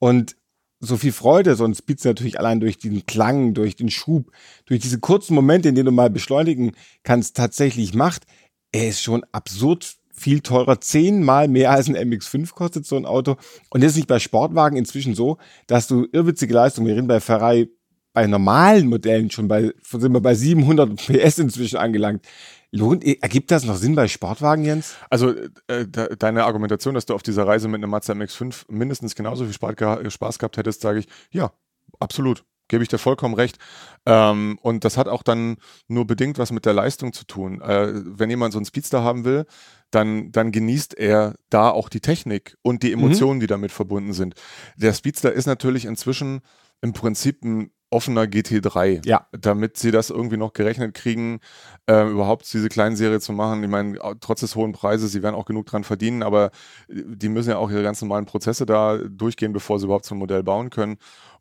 [0.01, 0.35] und
[0.81, 4.33] so viel Freude, so ein Speedster natürlich allein durch den Klang, durch den Schub,
[4.67, 6.73] durch diese kurzen Momente, in denen du mal beschleunigen
[7.05, 8.25] kannst, tatsächlich macht,
[8.73, 13.37] er ist schon absurd viel teurer, zehnmal mehr als ein MX5 kostet so ein Auto.
[13.69, 17.21] Und das ist nicht bei Sportwagen inzwischen so, dass du irrwitzige Leistungen, wir reden bei
[17.21, 17.69] Ferrari
[18.15, 22.25] bei normalen Modellen schon bei, sind wir bei 700 PS inzwischen angelangt.
[22.71, 24.95] Lohnt, ergibt das noch Sinn bei Sportwagen, Jens?
[25.11, 25.35] Also
[25.67, 29.45] äh, de deine Argumentation, dass du auf dieser Reise mit einem Mazda MX-5 mindestens genauso
[29.45, 31.53] viel Spaß, geha Spaß gehabt hättest, sage ich, ja,
[32.01, 32.45] absolut.
[32.69, 33.59] Gebe ich dir vollkommen recht.
[34.07, 35.57] Ähm, und das hat auch dann
[35.89, 37.61] nur bedingt was mit der Leistung zu tun.
[37.61, 39.47] Äh, wenn jemand so einen Speedster haben will,
[39.91, 44.35] dann, dann genießt er da auch die Technik und die Emotionen, die damit verbunden sind.
[44.77, 46.41] Der Speedster ist natürlich inzwischen
[46.81, 49.07] im Prinzip ein offener GT3.
[49.07, 49.29] Ja.
[49.31, 51.39] Damit sie das irgendwie noch gerechnet kriegen,
[51.87, 53.63] äh, überhaupt diese kleinen Serie zu machen.
[53.63, 56.51] Ich meine, trotz des hohen Preises, sie werden auch genug dran verdienen, aber
[56.89, 60.15] äh, die müssen ja auch ihre ganz normalen Prozesse da durchgehen, bevor sie überhaupt so
[60.17, 60.97] ein Modell bauen können.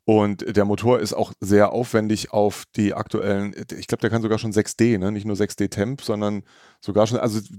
[0.06, 4.36] Und der Motor ist auch sehr aufwendig auf die aktuellen, ich glaube, der kann sogar
[4.38, 5.10] schon 6D, ne?
[5.10, 6.42] nicht nur 6D Temp, sondern
[6.82, 7.56] sogar schon, also Sie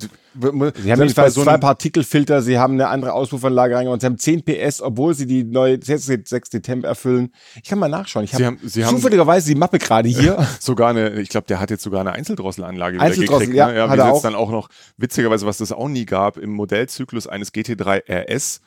[0.48, 4.82] haben jedenfalls so zwei Partikelfilter, sie haben eine andere Auspuffanlage reingebaut, sie haben 10 PS,
[4.84, 7.32] obwohl sie die neue 6D Temp erfüllen.
[7.56, 8.26] Ich kann mal nachschauen.
[8.26, 10.46] Ich Sie habe haben- Sie haben- zufälligerweise die Mappe gerade hier.
[10.60, 13.58] sogar eine, ich glaube, der hat jetzt sogar eine Einzeldrosselanlage wieder Einzeldrossel, gekriegt.
[13.58, 13.76] ja, ne?
[13.78, 14.22] ja, hat wie er jetzt auch.
[14.22, 18.62] dann auch noch, witzigerweise, was das auch nie gab, im Modellzyklus eines GT3 RS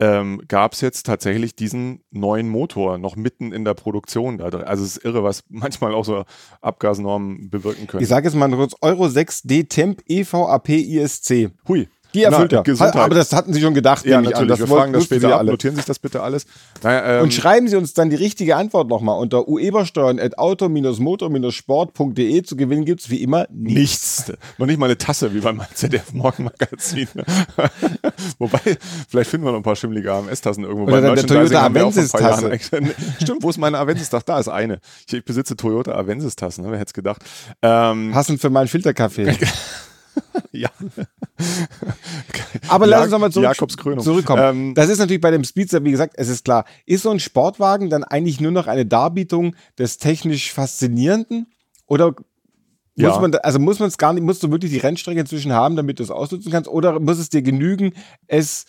[0.00, 4.38] ähm, gab es jetzt tatsächlich diesen neuen Motor noch mitten in der Produktion.
[4.38, 4.62] Da drin.
[4.62, 6.24] Also es ist irre, was manchmal auch so
[6.60, 8.02] Abgasnormen bewirken können.
[8.02, 11.50] Ich sage jetzt mal kurz Euro 6D Temp E EVAP ISC.
[11.66, 11.88] Hui.
[12.14, 12.62] Die erfüllt Na, er.
[12.64, 13.02] Gesundheit.
[13.02, 14.52] Aber das hatten Sie schon gedacht, ja, natürlich.
[14.52, 14.58] an.
[14.58, 15.40] Wir fragen das später Sie ab.
[15.40, 15.50] alle.
[15.50, 16.46] Notieren sich das bitte alles.
[16.82, 22.42] Naja, ähm, Und schreiben Sie uns dann die richtige Antwort nochmal unter uebersteuern.auto-motor-sport.de.
[22.42, 24.28] Zu gewinnen gibt es wie immer nichts.
[24.28, 24.32] Nichts.
[24.58, 27.08] Noch nicht mal eine Tasse wie beim ZDF Morgenmagazin.
[28.38, 28.60] Wobei,
[29.08, 30.84] vielleicht finden wir noch ein paar schimmelige AMS-Tassen irgendwo.
[30.84, 32.58] Oder Beim der Toyota Avensis-Tasse.
[33.22, 34.12] Stimmt, wo ist meine Avensis?
[34.12, 34.80] Ach, da ist eine.
[35.06, 36.70] Ich, ich besitze Toyota Avensis-Tassen, ne?
[36.70, 37.22] wer hätte es gedacht.
[37.62, 39.36] Ähm, Passend für meinen Filterkaffee.
[40.52, 40.70] ja.
[42.68, 44.42] Aber lass uns nochmal zurück, zurückkommen.
[44.42, 46.64] Ähm, das ist natürlich bei dem Speedster, wie gesagt, es ist klar.
[46.86, 51.46] Ist so ein Sportwagen dann eigentlich nur noch eine Darbietung des technisch Faszinierenden?
[51.86, 52.14] Oder
[52.96, 53.08] Ja.
[53.10, 55.76] muss man, also muss man es gar nicht, musst du wirklich die Rennstrecke inzwischen haben,
[55.76, 56.68] damit du es ausnutzen kannst?
[56.68, 57.92] Oder muss es dir genügen,
[58.26, 58.66] es,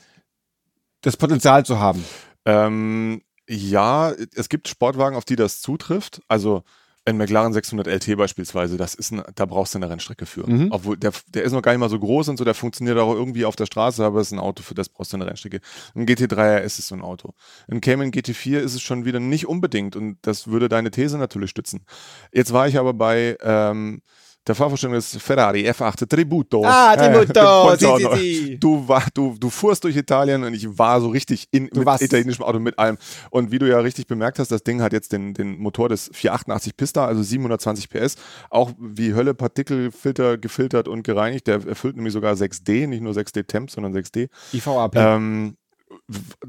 [1.02, 2.04] das Potenzial zu haben?
[2.46, 6.22] Ähm, ja, es gibt Sportwagen, auf die das zutrifft.
[6.28, 6.64] Also
[7.10, 10.50] ein McLaren 600 LT beispielsweise, das ist ein, da brauchst du eine Rennstrecke für.
[10.50, 10.68] Mhm.
[10.72, 13.14] Obwohl der, der ist noch gar nicht mal so groß und so, der funktioniert auch
[13.14, 15.62] irgendwie auf der Straße, aber es ist ein Auto, für das brauchst du eine Rennstrecke.
[15.96, 17.34] Ein GT3 RS ist so ein Auto.
[17.70, 21.50] Ein Cayman GT4 ist es schon wieder nicht unbedingt und das würde deine These natürlich
[21.50, 21.86] stützen.
[22.32, 24.02] Jetzt war ich aber bei ähm,
[24.48, 26.64] der Fahrvorstellung des Ferrari F8 Tributo.
[26.66, 27.78] Ah, Tributo, Äh,
[28.18, 28.60] si, si.
[28.60, 32.60] Du, war, du, du fuhrst durch Italien und ich war so richtig in, italienischem Auto
[32.60, 32.98] mit allem.
[33.30, 36.10] Und wie du ja richtig bemerkt hast, das Ding hat jetzt den, den Motor des
[36.14, 38.16] 488 Pista, also 720 PS,
[38.50, 41.48] auch wie Hölle Partikelfilter gefiltert und gereinigt.
[41.48, 44.30] Der erfüllt nämlich sogar 6D, nicht nur 6D Temp, sondern 6D.
[44.54, 44.96] IVAP.
[44.96, 45.58] Ähm,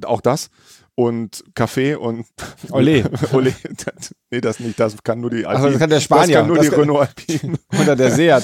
[0.04, 0.50] auch das.
[0.96, 2.26] Und Kaffee und
[2.70, 3.04] Olé.
[3.32, 3.54] Olé.
[3.84, 4.78] Das, nee, das nicht.
[4.78, 6.26] Das kann nur die Ach so, das kann der Spanier.
[6.26, 7.58] Das kann nur Das die kann- Renault Alpine.
[7.80, 8.42] Oder der Seat.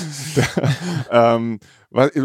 [1.10, 1.58] ähm,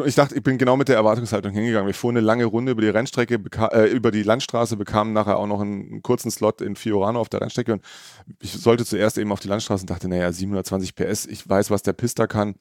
[0.06, 1.88] ich dachte, ich bin genau mit der Erwartungshaltung hingegangen.
[1.88, 3.40] Wir fuhren eine lange Runde über die Rennstrecke,
[3.72, 7.30] äh, über die Landstraße, bekamen nachher auch noch einen, einen kurzen Slot in Fiorano auf
[7.30, 7.84] der Rennstrecke und
[8.42, 11.84] ich sollte zuerst eben auf die Landstraße und dachte, naja, 720 PS, ich weiß, was
[11.84, 12.56] der Pista kann,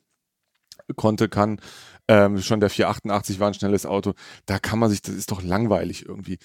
[0.94, 1.60] konnte, kann.
[2.08, 4.14] Ähm, schon der 488 war ein schnelles Auto.
[4.46, 6.38] Da kann man sich, das ist doch langweilig irgendwie.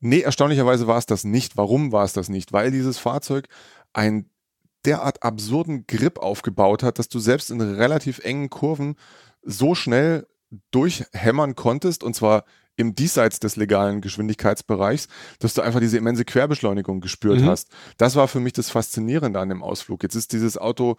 [0.00, 1.56] Nee, erstaunlicherweise war es das nicht.
[1.56, 2.52] Warum war es das nicht?
[2.52, 3.48] Weil dieses Fahrzeug
[3.92, 4.28] ein
[4.84, 8.96] derart absurden Grip aufgebaut hat, dass du selbst in relativ engen Kurven
[9.42, 10.26] so schnell
[10.70, 12.44] durchhämmern konntest und zwar
[12.76, 15.06] im Diesseits des legalen Geschwindigkeitsbereichs,
[15.38, 17.46] dass du einfach diese immense Querbeschleunigung gespürt Mhm.
[17.46, 17.68] hast.
[17.98, 20.02] Das war für mich das Faszinierende an dem Ausflug.
[20.02, 20.96] Jetzt ist dieses Auto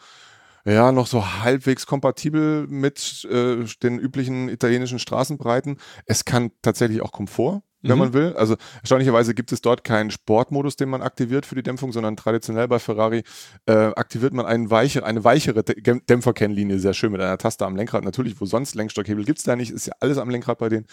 [0.65, 5.77] ja noch so halbwegs kompatibel mit äh, den üblichen italienischen Straßenbreiten.
[6.05, 7.99] Es kann tatsächlich auch Komfort, wenn Mhm.
[7.99, 8.33] man will.
[8.35, 12.67] Also erstaunlicherweise gibt es dort keinen Sportmodus, den man aktiviert für die Dämpfung, sondern traditionell
[12.67, 13.23] bei Ferrari
[13.65, 17.75] äh, aktiviert man einen weiche, eine weichere Dä- Dämpferkennlinie, sehr schön mit einer Taste am
[17.75, 18.03] Lenkrad.
[18.03, 20.85] Natürlich, wo sonst Lenkstockhebel gibt es da nicht, ist ja alles am Lenkrad bei denen.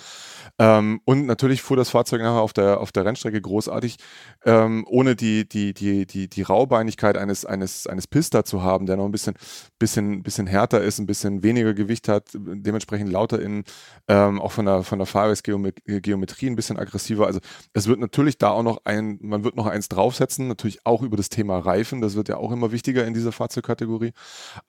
[0.59, 3.97] Ähm, und natürlich fuhr das Fahrzeug nachher auf der, auf der Rennstrecke großartig,
[4.45, 8.97] ähm, ohne die, die, die, die, die Raubeinigkeit eines, eines, eines Pista zu haben, der
[8.97, 9.35] noch ein bisschen,
[9.79, 13.65] bisschen, bisschen härter ist, ein bisschen weniger Gewicht hat, dementsprechend lauter in,
[14.09, 17.27] ähm, auch von der, von der Fahrwerksgeometrie ein bisschen aggressiver.
[17.27, 17.41] Also
[17.73, 21.17] es wird natürlich da auch noch ein, man wird noch eins draufsetzen, natürlich auch über
[21.17, 24.13] das Thema Reifen, das wird ja auch immer wichtiger in dieser Fahrzeugkategorie.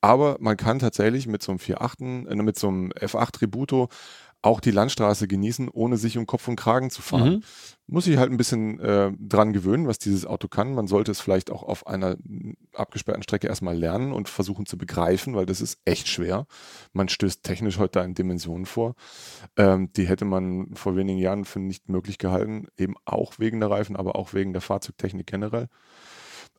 [0.01, 3.89] Aber man kann tatsächlich mit so einem 4.8, äh, mit so einem F8 Tributo
[4.41, 7.35] auch die Landstraße genießen, ohne sich um Kopf und Kragen zu fahren.
[7.35, 7.43] Mhm.
[7.87, 10.73] Muss ich halt ein bisschen äh, dran gewöhnen, was dieses Auto kann.
[10.73, 12.17] Man sollte es vielleicht auch auf einer
[12.73, 16.47] abgesperrten Strecke erstmal lernen und versuchen zu begreifen, weil das ist echt schwer.
[16.93, 18.95] Man stößt technisch heute da in Dimensionen vor.
[19.57, 23.69] Ähm, die hätte man vor wenigen Jahren für nicht möglich gehalten, eben auch wegen der
[23.69, 25.67] Reifen, aber auch wegen der Fahrzeugtechnik generell.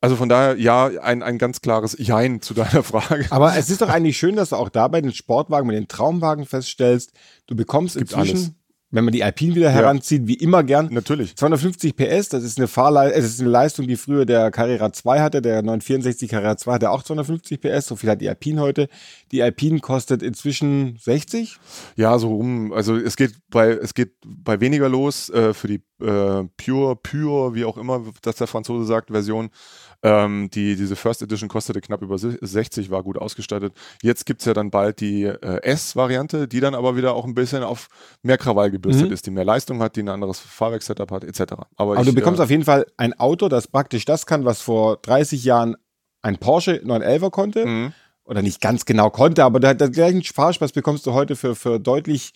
[0.03, 3.27] Also von daher, ja, ein, ein ganz klares Jein zu deiner Frage.
[3.31, 5.87] Aber es ist doch eigentlich schön, dass du auch da bei den Sportwagen, mit den
[5.87, 7.13] Traumwagen feststellst,
[7.47, 8.53] du bekommst inzwischen, alles.
[8.93, 11.35] Wenn man die Alpine wieder heranzieht, wie immer gern, Natürlich.
[11.35, 14.93] 250 250 PS, das ist eine Fahrleistung, es ist eine Leistung, die früher der Carrera
[14.93, 18.61] 2 hatte, der 964 Carrera 2 hatte auch 250 PS, so viel hat die Alpine
[18.61, 18.89] heute.
[19.31, 21.59] Die Alpine kostet inzwischen 60.
[21.97, 22.73] Ja, so rum.
[22.73, 27.55] Also es geht bei es geht bei weniger los äh, für die äh, Pure, Pure,
[27.55, 29.51] wie auch immer, dass der Franzose sagt, Version.
[30.05, 33.73] Ähm, die, diese First Edition kostete knapp über 60, war gut ausgestattet.
[34.03, 37.35] Jetzt gibt es ja dann bald die äh, S-Variante, die dann aber wieder auch ein
[37.35, 37.89] bisschen auf
[38.23, 39.13] mehr Krawall gebürstet Mhm.
[39.15, 41.41] ist, die mehr Leistung hat, die ein anderes Fahrwerkssetup hat, etc.
[41.53, 44.45] Aber, Aber ich, du bekommst äh, auf jeden Fall ein Auto, das praktisch das kann,
[44.45, 45.77] was vor 30 Jahren
[46.21, 47.67] ein Porsche 911er konnte.
[47.67, 47.93] mhm.
[48.25, 52.33] Oder nicht ganz genau konnte, aber der gleichen Fahrspaß bekommst du heute für, für deutlich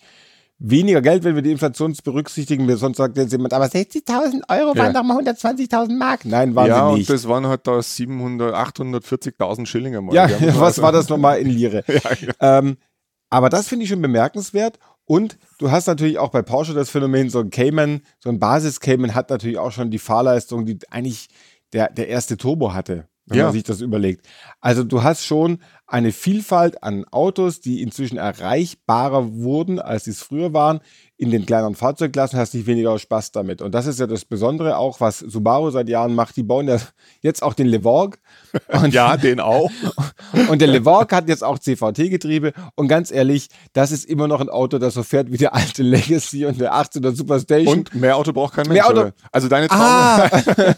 [0.59, 2.67] weniger Geld, wenn wir die Inflation berücksichtigen.
[2.75, 4.93] Sonst sagt jetzt jemand, aber 60.000 Euro waren Ja.
[4.93, 6.25] doch mal 120.000 Mark.
[6.25, 7.09] Nein, waren ja, sie und nicht.
[7.09, 10.13] das waren halt da 700, 840.000 Schillinge mal.
[10.13, 11.83] Ja, was also- war das nochmal in Lire?
[11.87, 12.01] ja,
[12.41, 12.57] ja.
[12.59, 12.77] Ähm,
[13.29, 14.79] aber das finde ich schon bemerkenswert.
[15.07, 19.15] Und du hast natürlich auch bei Porsche das Phänomen, so ein Cayman, so ein Basis-Cayman
[19.15, 21.29] hat natürlich auch schon die Fahrleistung, die eigentlich
[21.73, 23.43] der, der erste Turbo hatte, wenn Ja.
[23.45, 24.27] man sich das überlegt.
[24.59, 30.21] Also du hast schon eine Vielfalt an Autos, die inzwischen erreichbarer wurden, als sie es
[30.21, 30.81] früher waren.
[31.19, 33.63] In den kleineren Fahrzeugklassen hast du nicht weniger Spaß damit.
[33.63, 36.35] Und das ist ja das Besondere auch, was Subaru seit Jahren macht.
[36.35, 36.77] Die bauen ja
[37.21, 38.19] jetzt auch den Levorg.
[38.67, 39.71] Und ja, den auch.
[40.49, 42.53] und der Levorg hat jetzt auch CVT-Getriebe.
[42.75, 45.83] Und ganz ehrlich, das ist immer noch ein Auto, das so fährt wie der alte
[45.83, 47.79] Legacy und der 18er Superstation.
[47.79, 48.75] Und mehr Auto braucht kein Mensch.
[48.75, 49.13] Mehr Auto- oder?
[49.31, 50.29] Also deine Traum ah,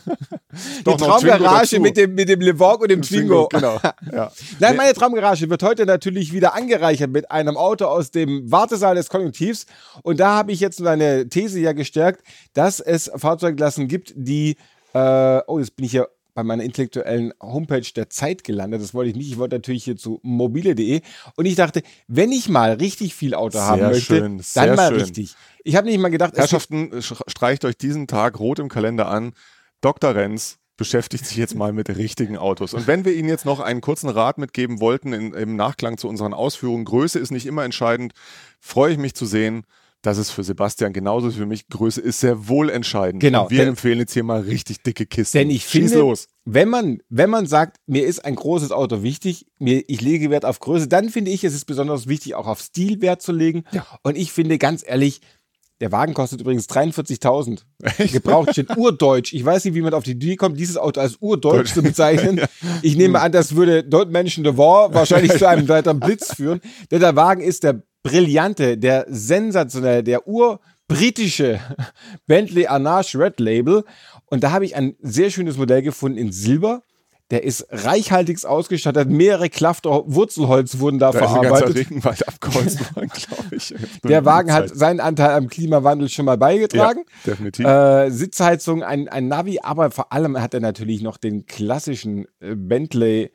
[0.83, 3.47] Doch die Traumgarage mit dem, mit dem Levorg und dem Twingo.
[3.49, 3.79] Genau.
[4.11, 4.31] Ja.
[4.59, 9.09] Nein, meine Traumgarage wird heute natürlich wieder angereichert mit einem Auto aus dem Wartesaal des
[9.09, 9.65] Konjunktivs.
[10.01, 14.55] Und da habe ich jetzt meine These ja gestärkt, dass es Fahrzeugklassen gibt, die,
[14.93, 18.81] äh, oh, jetzt bin ich ja bei meiner intellektuellen Homepage der Zeit gelandet.
[18.81, 19.29] Das wollte ich nicht.
[19.29, 21.01] Ich wollte natürlich hier zu mobile.de.
[21.35, 24.89] Und ich dachte, wenn ich mal richtig viel Auto Sehr haben möchte, schön, dann mal
[24.89, 25.01] schön.
[25.01, 25.35] richtig.
[25.65, 29.33] Ich habe nicht mal gedacht, Herrschaften, sch- streicht euch diesen Tag rot im Kalender an.
[29.81, 30.15] Dr.
[30.15, 32.73] Renz beschäftigt sich jetzt mal mit richtigen Autos.
[32.73, 36.07] Und wenn wir Ihnen jetzt noch einen kurzen Rat mitgeben wollten in, im Nachklang zu
[36.07, 38.13] unseren Ausführungen, Größe ist nicht immer entscheidend,
[38.61, 39.65] freue ich mich zu sehen,
[40.01, 41.67] dass es für Sebastian genauso ist wie für mich.
[41.67, 43.21] Größe ist sehr wohl entscheidend.
[43.21, 45.37] Genau, Und wir denn- empfehlen jetzt hier mal richtig dicke Kisten.
[45.37, 46.27] Denn ich Schieß finde, los.
[46.45, 50.45] wenn man, wenn man sagt, mir ist ein großes Auto wichtig, mir, ich lege Wert
[50.45, 53.63] auf Größe, dann finde ich, es ist besonders wichtig, auch auf Stil Wert zu legen.
[54.03, 55.19] Und ich finde, ganz ehrlich,
[55.81, 57.61] der Wagen kostet übrigens 43.000.
[58.11, 59.31] Gebraucht steht urdeutsch.
[59.33, 62.41] Ich weiß nicht, wie man auf die Idee kommt, dieses Auto als urdeutsch zu bezeichnen.
[62.81, 66.59] Ich nehme an, das würde Don't Mention the War wahrscheinlich zu einem weiteren Blitz führen.
[66.91, 71.59] Denn der Wagen ist der brillante, der sensationelle, der urbritische
[72.27, 73.83] Bentley Arnage Red Label.
[74.25, 76.83] Und da habe ich ein sehr schönes Modell gefunden in Silber.
[77.31, 79.07] Der ist reichhaltigst ausgestattet.
[79.07, 81.75] Mehrere Klafter Wurzelholz wurden da, Da ist ein verarbeitet.
[81.75, 83.75] Regenwald abgeholzt worden, glaube ich.
[84.03, 87.03] Der Wagen hat seinen Anteil am Klimawandel schon mal beigetragen.
[87.25, 87.65] Ja, definitiv.
[87.65, 92.55] Äh, Sitzheizung, ein, ein Navi, aber vor allem hat er natürlich noch den klassischen äh,
[92.55, 93.31] Bentley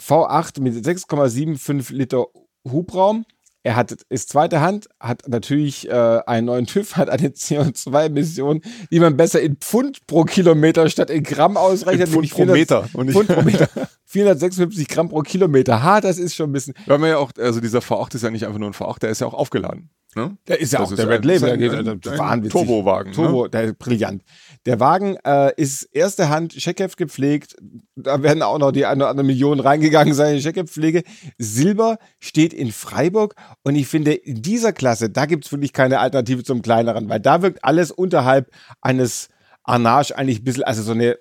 [0.00, 2.26] V8 mit 6,75 Liter
[2.64, 3.26] Hubraum.
[3.66, 9.00] Er hat, ist zweite Hand, hat natürlich äh, einen neuen TÜV, hat eine CO2-Emission, die
[9.00, 12.06] man besser in Pfund pro Kilometer statt in Gramm ausrechnet.
[12.06, 13.68] In Pfund pro 400 Meter und Pfund pro Meter.
[14.04, 15.82] 456 Gramm pro Kilometer.
[15.82, 16.74] Ha, das ist schon ein bisschen.
[16.86, 19.10] Weil man ja auch, also dieser V8 ist ja nicht einfach nur ein V8, der
[19.10, 19.90] ist ja auch aufgeladen.
[20.16, 20.38] Ne?
[20.48, 21.50] Der ist ja Das auch ist der Red Label.
[21.50, 22.48] ein-.
[22.48, 23.16] Turbowagen, ne?
[23.16, 24.22] Turbo, der ist brillant.
[24.64, 27.54] Der Wagen äh, ist erste Hand Checkheft gepflegt.
[27.96, 31.02] Da werden auch noch die eine oder andere Million reingegangen sein in Checkheftpflege.
[31.36, 36.00] Silber steht in Freiburg und ich finde, in dieser Klasse, da gibt es wirklich keine
[36.00, 38.50] Alternative zum kleineren, weil da wirkt alles unterhalb
[38.80, 39.28] eines
[39.64, 41.18] Arnage eigentlich ein bisschen, also so eine,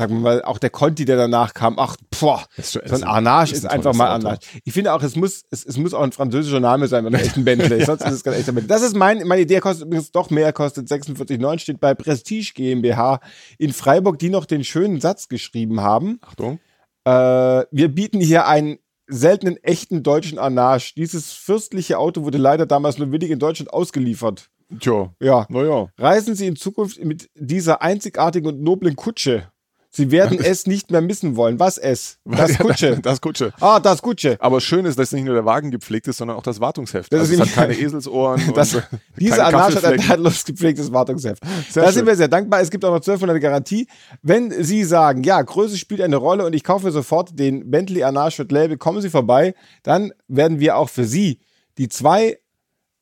[0.00, 3.04] sagen wir mal, auch der Conti, der danach kam, ach, boah, so ein ist ein-
[3.04, 4.08] Arnage ist ist, ein einfach mal.
[4.08, 4.40] Arnage.
[4.64, 7.20] Ich finde auch, es muss, es, es muss auch ein französischer Name sein, wenn er
[7.20, 7.86] echt ein Bentley ist.
[7.86, 8.68] Sonst ist es kein echter Bentley.
[8.68, 13.20] Das ist mein, meine Idee, kostet übrigens doch mehr, kostet 46,9, steht bei Prestige GmbH
[13.58, 16.18] in Freiburg, die noch den schönen Satz geschrieben haben.
[16.22, 16.58] Achtung.
[17.04, 17.10] Äh,
[17.70, 20.92] wir bieten hier einen seltenen, echten deutschen Arnage.
[20.96, 24.48] Dieses fürstliche Auto wurde leider damals nur willig in Deutschland ausgeliefert.
[24.78, 25.46] Tja, Ja.
[25.48, 25.88] naja.
[25.98, 29.50] Reisen Sie in Zukunft mit dieser einzigartigen und noblen Kutsche.
[29.92, 31.58] Sie werden es nicht mehr missen wollen.
[31.58, 32.18] Was es?
[32.24, 33.00] Das Kutsche.
[33.02, 33.52] Das Kutsche.
[33.60, 34.36] Ah, das Kutsche.
[34.38, 37.12] Aber schön ist, dass nicht nur der Wagen gepflegt ist, sondern auch das Wartungsheft.
[37.12, 38.52] Das also ist es hat keine Eselsohren.
[38.54, 38.84] Das, und
[39.18, 41.42] diese Arnage hat ein tadellos gepflegtes Wartungsheft.
[41.70, 41.98] Sehr da schön.
[41.98, 42.60] sind wir sehr dankbar.
[42.60, 43.88] Es gibt auch noch 1200 Garantie.
[44.22, 48.52] Wenn Sie sagen, ja, Größe spielt eine Rolle und ich kaufe sofort den Bentley Red
[48.52, 51.40] Label, kommen Sie vorbei, dann werden wir auch für Sie
[51.78, 52.38] die zwei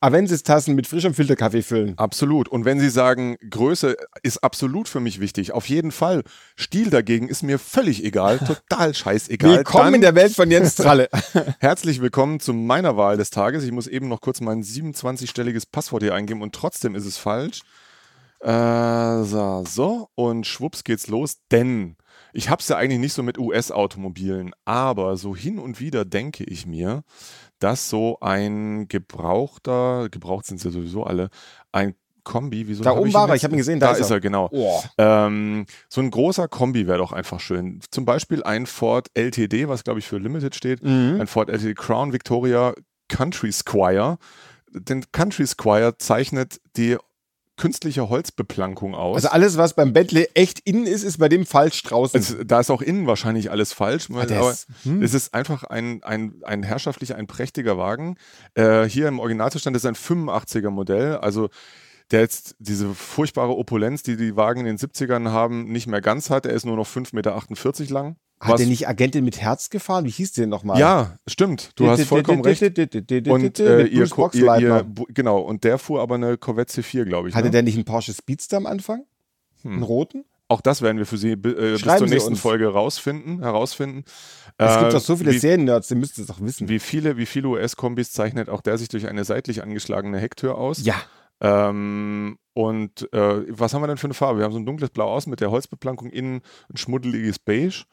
[0.00, 1.98] Avensis-Tassen mit frischem Filterkaffee füllen.
[1.98, 2.48] Absolut.
[2.48, 6.22] Und wenn Sie sagen, Größe ist absolut für mich wichtig, auf jeden Fall.
[6.56, 9.58] Stil dagegen ist mir völlig egal, total scheißegal.
[9.58, 11.08] Willkommen Dann in der Welt von Jens Tralle.
[11.58, 13.64] Herzlich willkommen zu meiner Wahl des Tages.
[13.64, 17.62] Ich muss eben noch kurz mein 27-stelliges Passwort hier eingeben und trotzdem ist es falsch.
[18.40, 21.96] Äh, so, so, und schwupps geht's los, denn
[22.32, 26.66] ich hab's ja eigentlich nicht so mit US-Automobilen, aber so hin und wieder denke ich
[26.66, 27.02] mir,
[27.58, 31.30] dass so ein gebrauchter, gebraucht sind ja sowieso alle,
[31.72, 31.94] ein
[32.28, 32.68] Kombi.
[32.68, 34.16] Wieso Da oben war er, ich hab ihn gesehen, da ist ist er.
[34.16, 34.48] er, genau.
[34.52, 34.82] Oh.
[34.98, 37.80] Ähm, so ein großer Kombi wäre doch einfach schön.
[37.90, 40.84] Zum Beispiel ein Ford LTD, was glaube ich für Limited steht.
[40.84, 41.18] Mhm.
[41.20, 42.74] Ein Ford LTD Crown Victoria
[43.08, 44.18] Country Squire.
[44.70, 46.98] Den Country Squire zeichnet die
[47.58, 49.16] künstliche Holzbeplankung aus.
[49.16, 52.18] Also alles, was beim Bentley echt innen ist, ist bei dem falsch draußen.
[52.18, 55.02] Es, da ist auch innen wahrscheinlich alles falsch, weil, der aber ist- hm.
[55.02, 58.16] es ist einfach ein, ein, ein herrschaftlicher, ein prächtiger Wagen.
[58.54, 61.50] Äh, hier im Originalzustand ist ein 85er Modell, also
[62.10, 66.30] der jetzt diese furchtbare Opulenz, die die Wagen in den 70ern haben, nicht mehr ganz
[66.30, 66.46] hat.
[66.46, 68.16] Er ist nur noch 5,48 Meter lang.
[68.40, 70.04] Hat was- der nicht Agentin mit Herz gefahren?
[70.04, 70.78] Wie hieß der nochmal?
[70.78, 71.72] Ja, stimmt.
[71.76, 72.62] Du hast vollkommen recht.
[72.62, 77.34] Und äh, ihr, ihr, genau, und der fuhr aber eine Corvette C4, glaube ich.
[77.34, 77.50] Hatte ne?
[77.52, 79.04] der nicht einen Porsche Speedster am Anfang?
[79.64, 80.24] Einen roten?
[80.50, 82.40] Auch das werden wir für Sie äh, bis zur nächsten uns.
[82.40, 84.04] Folge rausfinden, herausfinden.
[84.56, 86.68] Es Äh, gibt doch so viele wie, Serien-Nerds, die müssten es doch wissen.
[86.70, 90.82] Wie viele, wie viele US-Kombis zeichnet auch der sich durch eine seitlich angeschlagene Hecktür aus?
[90.84, 90.94] Ja.
[91.40, 94.38] Ähm, und äh, was haben wir denn für eine Farbe?
[94.38, 96.40] Wir haben so ein dunkles Blau außen mit der Holzbeplankung innen,
[96.72, 97.84] ein schmuddeliges Beige.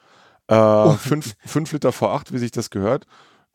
[0.47, 0.91] Äh,
[1.45, 3.05] 5 Liter V8, wie sich das gehört.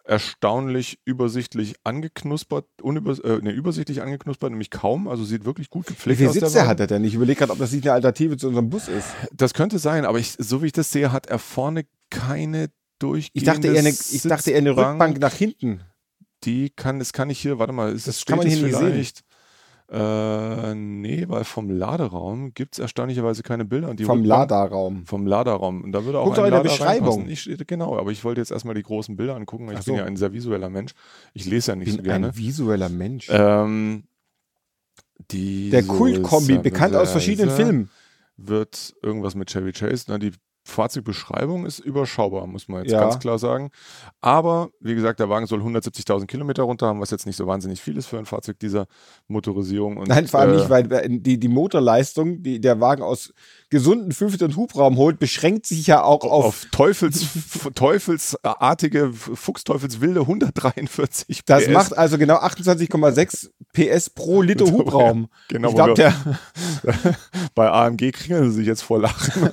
[0.05, 5.07] Erstaunlich übersichtlich angeknuspert, unüber, äh, nee, übersichtlich angeknuspert, nämlich kaum.
[5.07, 6.35] Also sieht wirklich gut Wie gepflegt viele aus.
[6.35, 6.69] der Sitze Wagen.
[6.69, 7.05] hat er denn?
[7.05, 9.07] Ich überlege gerade, ob das nicht eine Alternative zu unserem Bus ist.
[9.33, 12.71] Das könnte sein, aber ich, so wie ich das sehe, hat er vorne keine Ich
[12.99, 14.71] durchgehende dachte eher eine, ich dachte eher eine.
[14.77, 15.83] Rückbank nach hinten.
[16.45, 18.77] Die kann, das kann ich hier, warte mal, ist Das das kann man hier nicht
[18.77, 19.25] sehen.
[19.93, 23.89] Äh, nee, weil vom Laderaum gibt es erstaunlicherweise keine Bilder.
[23.91, 25.05] Und die Vom Laderraum.
[25.05, 25.83] Vom Laderaum.
[25.83, 27.29] Und da würde auch Guck ein doch in der Beschreibung.
[27.29, 29.91] Ich, steht- genau, aber ich wollte jetzt erstmal die großen Bilder angucken, ich Ach so.
[29.93, 30.93] bin ja ein sehr visueller Mensch.
[31.35, 32.29] Ich lese ja nicht Ich so bin gerne.
[32.29, 33.27] ein visueller Mensch.
[33.31, 34.05] Ähm,
[35.33, 37.91] die der Kult-Kombi, bekannt aus verschiedenen Filmen.
[38.37, 40.05] Wird irgendwas mit Chevy Chase.
[40.09, 40.33] Na, die
[40.71, 43.01] Fahrzeugbeschreibung ist überschaubar, muss man jetzt Ja.
[43.01, 43.71] ganz klar sagen.
[44.21, 47.81] Aber wie gesagt, der Wagen soll 170.000 Kilometer runter haben, was jetzt nicht so wahnsinnig
[47.81, 48.87] viel ist für ein Fahrzeug dieser
[49.29, 49.97] Motorisierung.
[49.99, 53.33] Und, Nein, vor allem äh, nicht, weil die, die Motorleistung, die der Wagen aus
[53.71, 57.27] gesunden 5 Litern Hubraum holt, beschränkt sich ja auch auf, auf Teufels,
[57.75, 61.71] teufelsartige, fuchsteufelswilde 143 das PS.
[61.71, 65.29] macht also genau 28,6 PS pro Liter Hubraum.
[65.49, 66.15] Genau, ich glaube, wo der,
[67.55, 69.49] Bei AMG kringeln sie sich jetzt vor Lachen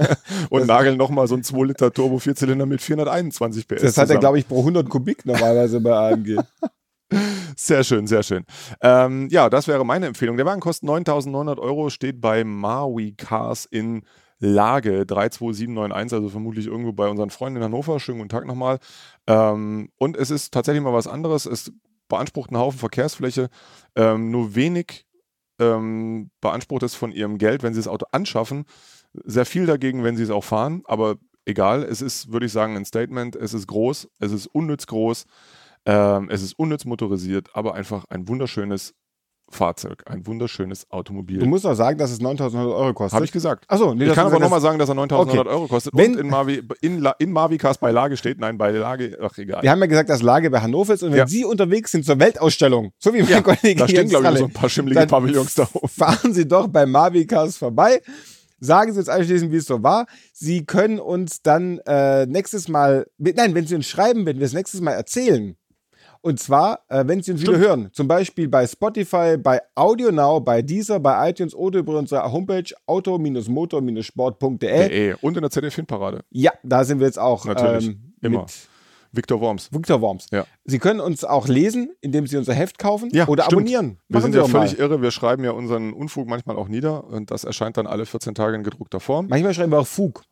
[0.49, 3.81] und nageln nochmal so ein 2 Liter Turbo Vierzylinder mit 421 PS.
[3.81, 6.37] das hat er, glaube ich, pro 100 Kubik normalerweise bei AMG.
[7.55, 8.43] Sehr schön, sehr schön.
[8.81, 10.35] Ähm, ja, das wäre meine Empfehlung.
[10.35, 14.03] Der Wagen kostet 9.900 Euro, steht bei Maui Cars in
[14.39, 17.99] Lage 32791, also vermutlich irgendwo bei unseren Freunden in Hannover.
[17.99, 18.77] Schönen guten Tag nochmal.
[19.25, 21.45] Ähm, und es ist tatsächlich mal was anderes.
[21.45, 21.71] Es
[22.09, 23.49] beansprucht einen Haufen Verkehrsfläche,
[23.95, 25.05] ähm, nur wenig
[25.59, 28.65] ähm, beansprucht es von ihrem Geld, wenn sie das Auto anschaffen.
[29.25, 31.83] Sehr viel dagegen, wenn sie es auch fahren, aber egal.
[31.83, 33.35] Es ist, würde ich sagen, ein Statement.
[33.35, 35.25] Es ist groß, es ist unnütz groß.
[35.85, 38.93] Ähm, es ist unnütz motorisiert, aber einfach ein wunderschönes
[39.49, 41.39] Fahrzeug, ein wunderschönes Automobil.
[41.39, 43.15] Du musst auch sagen, dass es 9.900 Euro kostet.
[43.15, 43.63] Habe ich gesagt.
[43.69, 45.37] Achso, nee, ich kann aber nochmal sagen, dass er 9.900 Okay.
[45.47, 48.39] Euro kostet Wenn- und in, Mavi, in, La, in Mavikas bei Lage steht.
[48.41, 49.63] Nein, bei Lage, ach egal.
[49.63, 51.27] Wir haben ja gesagt, dass Lage bei Hannover ist und wenn Ja.
[51.27, 54.45] Sie unterwegs sind zur Weltausstellung, so wie mein Ja, Kollege da stehen, glaube ich, so
[54.45, 55.87] ein paar schimmelige Pavillons da oben.
[55.87, 58.01] fahren Sie doch bei Mavikas vorbei.
[58.59, 60.07] Sagen Sie uns anschließend, wie es so war.
[60.33, 64.53] Sie können uns dann äh, nächstes Mal, nein, wenn Sie uns schreiben, wenn wir es
[64.53, 65.55] nächstes Mal erzählen.
[66.21, 70.61] Und zwar, äh, wenn Sie uns wieder hören, zum Beispiel bei Spotify, bei AudioNow, bei
[70.61, 75.15] Deezer, bei iTunes oder über unsere Homepage auto-motor-sport.de.
[75.21, 76.21] Und in der ZDF-Parade.
[76.31, 78.41] Ja, da sind wir jetzt auch Natürlich, ähm, immer.
[78.41, 78.67] mit
[79.17, 79.69] Victor Worms.
[79.73, 80.27] Victor Worms.
[80.31, 80.45] Ja.
[80.63, 83.61] Sie können uns auch lesen, indem Sie unser Heft kaufen Ja, oder stimmt.
[83.61, 83.97] abonnieren.
[84.07, 84.59] Wir Machen sind Sie ja doch mal.
[84.67, 85.01] völlig irre.
[85.01, 88.55] Wir schreiben ja unseren Unfug manchmal auch nieder und das erscheint dann alle 14 Tage
[88.55, 89.27] in gedruckter Form.
[89.29, 90.23] Manchmal schreiben wir auch Fug.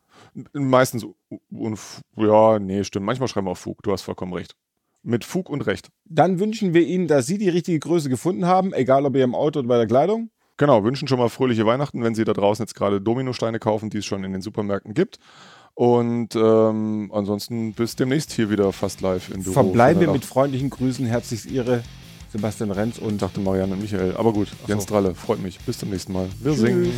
[0.52, 1.06] Meistens,
[1.50, 3.06] unf ja, nee, stimmt.
[3.06, 3.82] Manchmal schreiben wir auch Fug.
[3.82, 4.54] Du hast vollkommen recht.
[5.02, 5.88] Mit Fug und Recht.
[6.04, 9.34] Dann wünschen wir Ihnen, dass Sie die richtige Größe gefunden haben, egal ob ihr im
[9.36, 10.30] Auto oder bei der Kleidung.
[10.56, 13.98] Genau, wünschen schon mal fröhliche Weihnachten, wenn Sie da draußen jetzt gerade Dominosteine kaufen, die
[13.98, 15.18] es schon in den Supermärkten gibt.
[15.76, 19.52] Und ähm, ansonsten bis demnächst hier wieder fast live im Büro.
[19.52, 21.04] Verbleiben wir Von der mit freundlichen Grüßen.
[21.04, 21.82] Herzlichst Ihre
[22.32, 24.16] Sebastian Renz und dachte Marianne und Michael.
[24.16, 24.88] Aber gut, Jens so.
[24.88, 25.58] Dralle, freut mich.
[25.60, 26.30] Bis zum nächsten Mal.
[26.40, 26.60] Wir Tschüss.
[26.62, 26.92] singen.